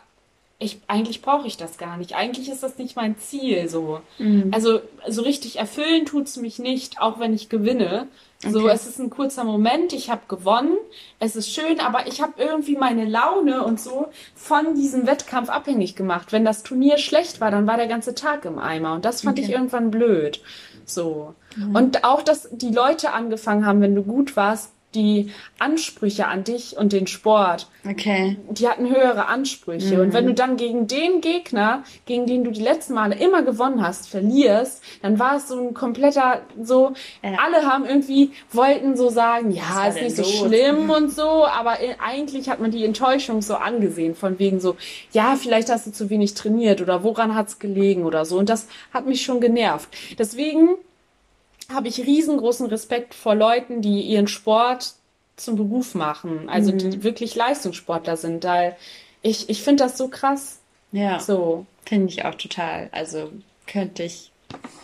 [0.59, 2.15] ich, eigentlich brauche ich das gar nicht.
[2.15, 4.01] Eigentlich ist das nicht mein Ziel so.
[4.17, 4.49] Mhm.
[4.51, 8.07] Also so richtig erfüllen tut's mich nicht, auch wenn ich gewinne.
[8.41, 8.53] Okay.
[8.53, 10.77] So, es ist ein kurzer Moment, ich habe gewonnen,
[11.19, 15.97] es ist schön, aber ich habe irgendwie meine Laune und so von diesem Wettkampf abhängig
[15.97, 16.31] gemacht.
[16.31, 19.37] Wenn das Turnier schlecht war, dann war der ganze Tag im Eimer und das fand
[19.37, 19.45] okay.
[19.45, 20.41] ich irgendwann blöd.
[20.85, 21.35] So.
[21.57, 21.75] Mhm.
[21.75, 26.75] Und auch, dass die Leute angefangen haben, wenn du gut warst, die Ansprüche an dich
[26.75, 27.67] und den Sport.
[27.87, 28.37] Okay.
[28.49, 29.95] Die hatten höhere Ansprüche.
[29.95, 30.01] Mhm.
[30.01, 33.81] Und wenn du dann gegen den Gegner, gegen den du die letzten Male immer gewonnen
[33.81, 37.37] hast, verlierst, dann war es so ein kompletter, so, ja.
[37.37, 40.37] alle haben irgendwie, wollten so sagen, ja, ist nicht so los?
[40.37, 44.75] schlimm und so, aber eigentlich hat man die Enttäuschung so angesehen, von wegen so,
[45.11, 48.39] ja, vielleicht hast du zu wenig trainiert oder woran hat's gelegen oder so.
[48.39, 49.89] Und das hat mich schon genervt.
[50.17, 50.69] Deswegen
[51.71, 54.93] habe ich riesengroßen Respekt vor Leuten, die ihren Sport
[55.35, 56.77] zum Beruf machen, also mhm.
[56.77, 58.75] die wirklich Leistungssportler sind, weil
[59.21, 60.59] ich, ich finde das so krass.
[60.91, 61.19] Ja.
[61.19, 61.65] So.
[61.85, 62.89] Finde ich auch total.
[62.91, 63.31] Also
[63.67, 64.31] könnte ich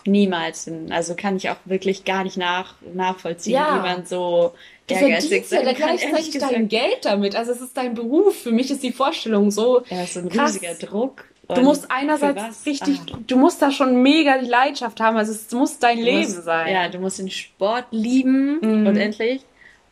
[0.04, 3.76] niemals, also kann ich auch wirklich gar nicht nach, nachvollziehen, ja.
[3.76, 4.54] wie man so
[4.88, 5.96] ehrgeizig sein ja kann.
[5.96, 7.34] gleichzeitig dein Geld damit.
[7.34, 8.36] Also es ist dein Beruf.
[8.36, 9.82] Für mich ist die Vorstellung so.
[9.90, 10.54] Ja, so ein krass.
[10.54, 11.24] riesiger Druck.
[11.48, 13.18] Du musst einerseits richtig, ah.
[13.24, 16.44] du musst da schon mega die Leidenschaft haben, also es muss dein du Leben musst,
[16.44, 16.72] sein.
[16.72, 18.86] Ja, du musst den Sport lieben mhm.
[18.86, 19.42] und endlich.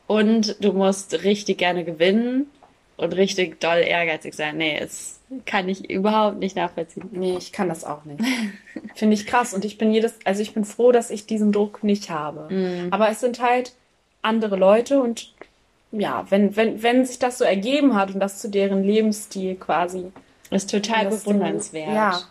[0.06, 2.50] Und du musst richtig gerne gewinnen
[2.96, 4.56] und richtig doll ehrgeizig sein.
[4.56, 7.08] Nee, es kann ich überhaupt nicht nachvollziehen.
[7.12, 8.20] Nee, ich kann das auch nicht.
[8.94, 9.54] Finde ich krass.
[9.54, 12.52] Und ich bin jedes, also ich bin froh, dass ich diesen Druck nicht habe.
[12.52, 12.88] Mhm.
[12.92, 13.74] Aber es sind halt
[14.22, 15.32] andere Leute und
[15.92, 20.10] ja, wenn, wenn, wenn sich das so ergeben hat und das zu deren Lebensstil quasi
[20.54, 21.94] ist total bewundernswert.
[21.94, 22.22] Ja.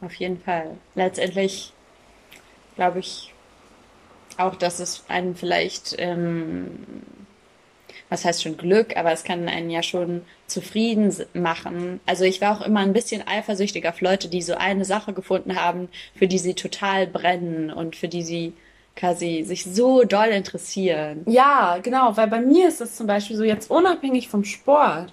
[0.00, 0.76] Auf jeden Fall.
[0.94, 1.72] Letztendlich
[2.76, 3.32] glaube ich
[4.36, 6.84] auch, dass es einen vielleicht, ähm,
[8.08, 12.00] was heißt schon Glück, aber es kann einen ja schon zufrieden machen.
[12.06, 15.56] Also ich war auch immer ein bisschen eifersüchtig auf Leute, die so eine Sache gefunden
[15.56, 18.54] haben, für die sie total brennen und für die sie
[18.96, 21.22] quasi sich so doll interessieren.
[21.26, 25.12] Ja, genau, weil bei mir ist es zum Beispiel so jetzt unabhängig vom Sport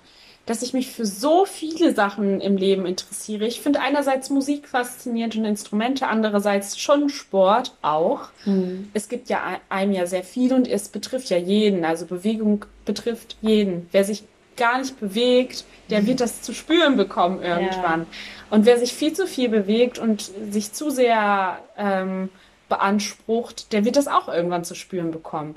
[0.50, 3.46] dass ich mich für so viele Sachen im Leben interessiere.
[3.46, 8.30] Ich finde einerseits Musik faszinierend und Instrumente, andererseits schon Sport auch.
[8.46, 8.90] Mhm.
[8.96, 11.86] Es gibt ja einem ja sehr viel und es betrifft ja jeden.
[11.86, 13.88] Also Bewegung betrifft jeden.
[13.92, 14.24] Wer sich
[14.58, 18.02] gar nicht bewegt, der wird das zu spüren bekommen irgendwann.
[18.02, 18.08] Ja.
[18.50, 22.30] Und wer sich viel zu viel bewegt und sich zu sehr ähm,
[22.70, 25.54] beansprucht, der wird das auch irgendwann zu spüren bekommen.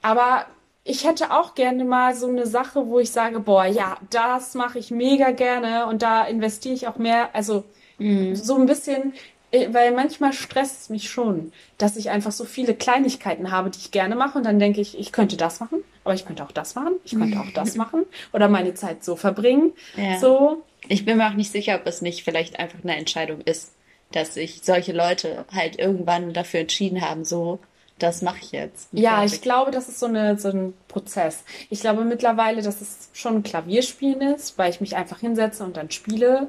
[0.00, 0.46] Aber
[0.84, 4.78] ich hätte auch gerne mal so eine Sache, wo ich sage, boah, ja, das mache
[4.78, 7.64] ich mega gerne und da investiere ich auch mehr, also
[7.98, 8.34] mhm.
[8.34, 9.14] so ein bisschen,
[9.52, 13.78] äh, weil manchmal stresst es mich schon, dass ich einfach so viele Kleinigkeiten habe, die
[13.78, 16.52] ich gerne mache und dann denke ich, ich könnte das machen, aber ich könnte auch
[16.52, 20.18] das machen, ich könnte auch das machen oder meine Zeit so verbringen, ja.
[20.18, 20.62] so.
[20.88, 23.72] Ich bin mir auch nicht sicher, ob es nicht vielleicht einfach eine Entscheidung ist,
[24.10, 27.60] dass sich solche Leute halt irgendwann dafür entschieden haben, so
[28.02, 28.88] das mache ich jetzt.
[28.92, 29.34] Ja, Fertig.
[29.34, 31.44] ich glaube, das ist so, eine, so ein Prozess.
[31.70, 35.76] Ich glaube mittlerweile, dass es schon ein Klavierspielen ist, weil ich mich einfach hinsetze und
[35.76, 36.48] dann spiele.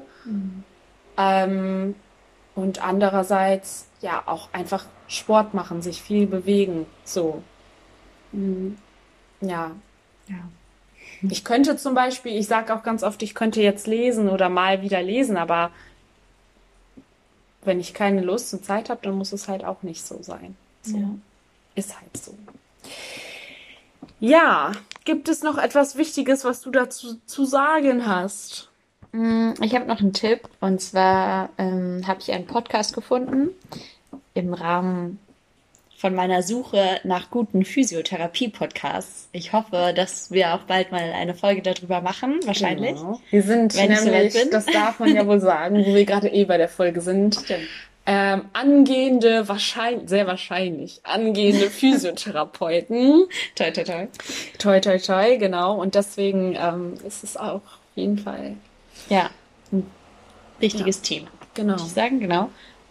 [1.16, 1.94] Ähm,
[2.54, 6.86] und andererseits, ja, auch einfach Sport machen, sich viel bewegen.
[7.04, 7.42] So.
[8.32, 8.78] Mhm.
[9.40, 9.72] Ja.
[10.28, 10.36] Ja.
[11.22, 14.82] Ich könnte zum Beispiel, ich sage auch ganz oft, ich könnte jetzt lesen oder mal
[14.82, 15.70] wieder lesen, aber
[17.62, 20.56] wenn ich keine Lust und Zeit habe, dann muss es halt auch nicht so sein.
[20.82, 20.98] So.
[20.98, 21.08] Ja.
[21.74, 22.34] Ist halt so.
[24.20, 24.72] Ja,
[25.04, 28.70] gibt es noch etwas Wichtiges, was du dazu zu sagen hast?
[29.12, 33.50] Mm, Ich habe noch einen Tipp und zwar ähm, habe ich einen Podcast gefunden
[34.34, 35.18] im Rahmen
[35.96, 39.28] von meiner Suche nach guten Physiotherapie-Podcasts.
[39.32, 42.96] Ich hoffe, dass wir auch bald mal eine Folge darüber machen, wahrscheinlich.
[42.96, 43.20] Genau.
[43.30, 44.50] Wir sind Wenn nämlich, bin.
[44.50, 47.68] das darf man ja wohl sagen, wo wir gerade eh bei der Folge sind, Stimmt.
[48.06, 53.26] Ähm, angehende, wahrscheinlich, sehr wahrscheinlich, angehende Physiotherapeuten.
[53.54, 54.08] Toll, toll, toll.
[54.58, 55.76] toi, toi, toi, genau.
[55.80, 58.56] Und deswegen ähm, ist es auch auf jeden Fall,
[59.08, 59.30] Ja,
[59.72, 59.86] ein
[60.58, 61.28] wichtiges Thema.
[61.54, 61.74] genau.
[61.74, 62.50] Würde ich sagen, genau.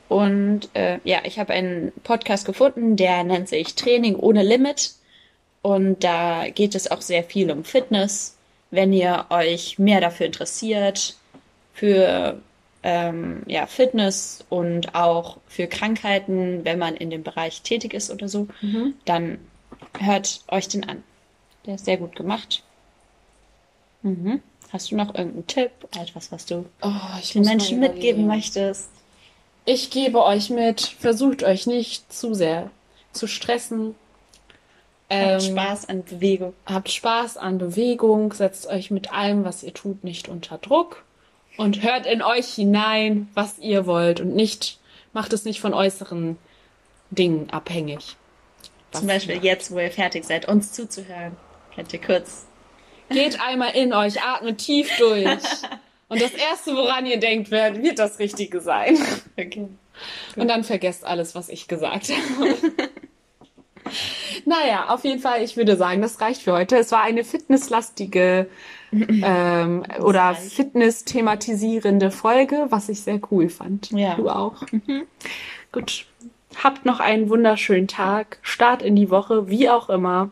[0.10, 4.94] Und äh, ja, ich habe einen Podcast gefunden, der nennt sich Training ohne Limit.
[5.62, 8.36] Und da geht es auch sehr viel um Fitness.
[8.70, 11.16] Wenn ihr euch mehr dafür interessiert,
[11.74, 12.42] für
[12.84, 18.28] ähm, ja, Fitness und auch für Krankheiten, wenn man in dem Bereich tätig ist oder
[18.28, 18.94] so, Mhm.
[19.06, 19.38] dann
[20.00, 21.04] hört euch den an.
[21.66, 22.64] Der ist sehr gut gemacht.
[24.02, 24.42] Mhm.
[24.72, 26.90] Hast du noch irgendeinen Tipp, etwas, was du Oh,
[27.22, 28.90] ich den Menschen mitgeben möchtest?
[29.66, 32.70] Ich gebe euch mit, versucht euch nicht zu sehr
[33.14, 33.96] zu stressen.
[35.10, 36.54] Ähm, Habt Spaß an Bewegung.
[36.66, 41.04] Habt Spaß an Bewegung, setzt euch mit allem, was ihr tut, nicht unter Druck
[41.58, 44.80] und hört in euch hinein, was ihr wollt und nicht,
[45.14, 46.38] macht es nicht von äußeren
[47.12, 48.16] Dingen abhängig.
[48.92, 51.36] Zum Beispiel jetzt, wo ihr fertig seid, uns zuzuhören.
[51.74, 52.46] Könnt ihr kurz.
[53.10, 55.26] Geht einmal in euch, atmet tief durch.
[56.10, 58.98] Und das erste, woran ihr denkt, wird, wird das Richtige sein.
[59.36, 59.68] Okay.
[60.36, 62.56] Und dann vergesst alles, was ich gesagt habe.
[64.46, 66.78] naja, auf jeden Fall, ich würde sagen, das reicht für heute.
[66.78, 68.48] Es war eine fitnesslastige
[68.92, 70.54] ähm, oder reicht.
[70.54, 73.92] Fitness-thematisierende Folge, was ich sehr cool fand.
[73.92, 74.16] Ja.
[74.16, 74.64] Du auch.
[75.72, 76.06] Gut.
[76.64, 78.38] Habt noch einen wunderschönen Tag.
[78.44, 80.30] Start in die Woche, wie auch immer.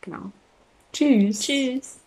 [0.00, 0.32] Genau.
[0.92, 1.40] Tschüss.
[1.40, 2.03] Tschüss.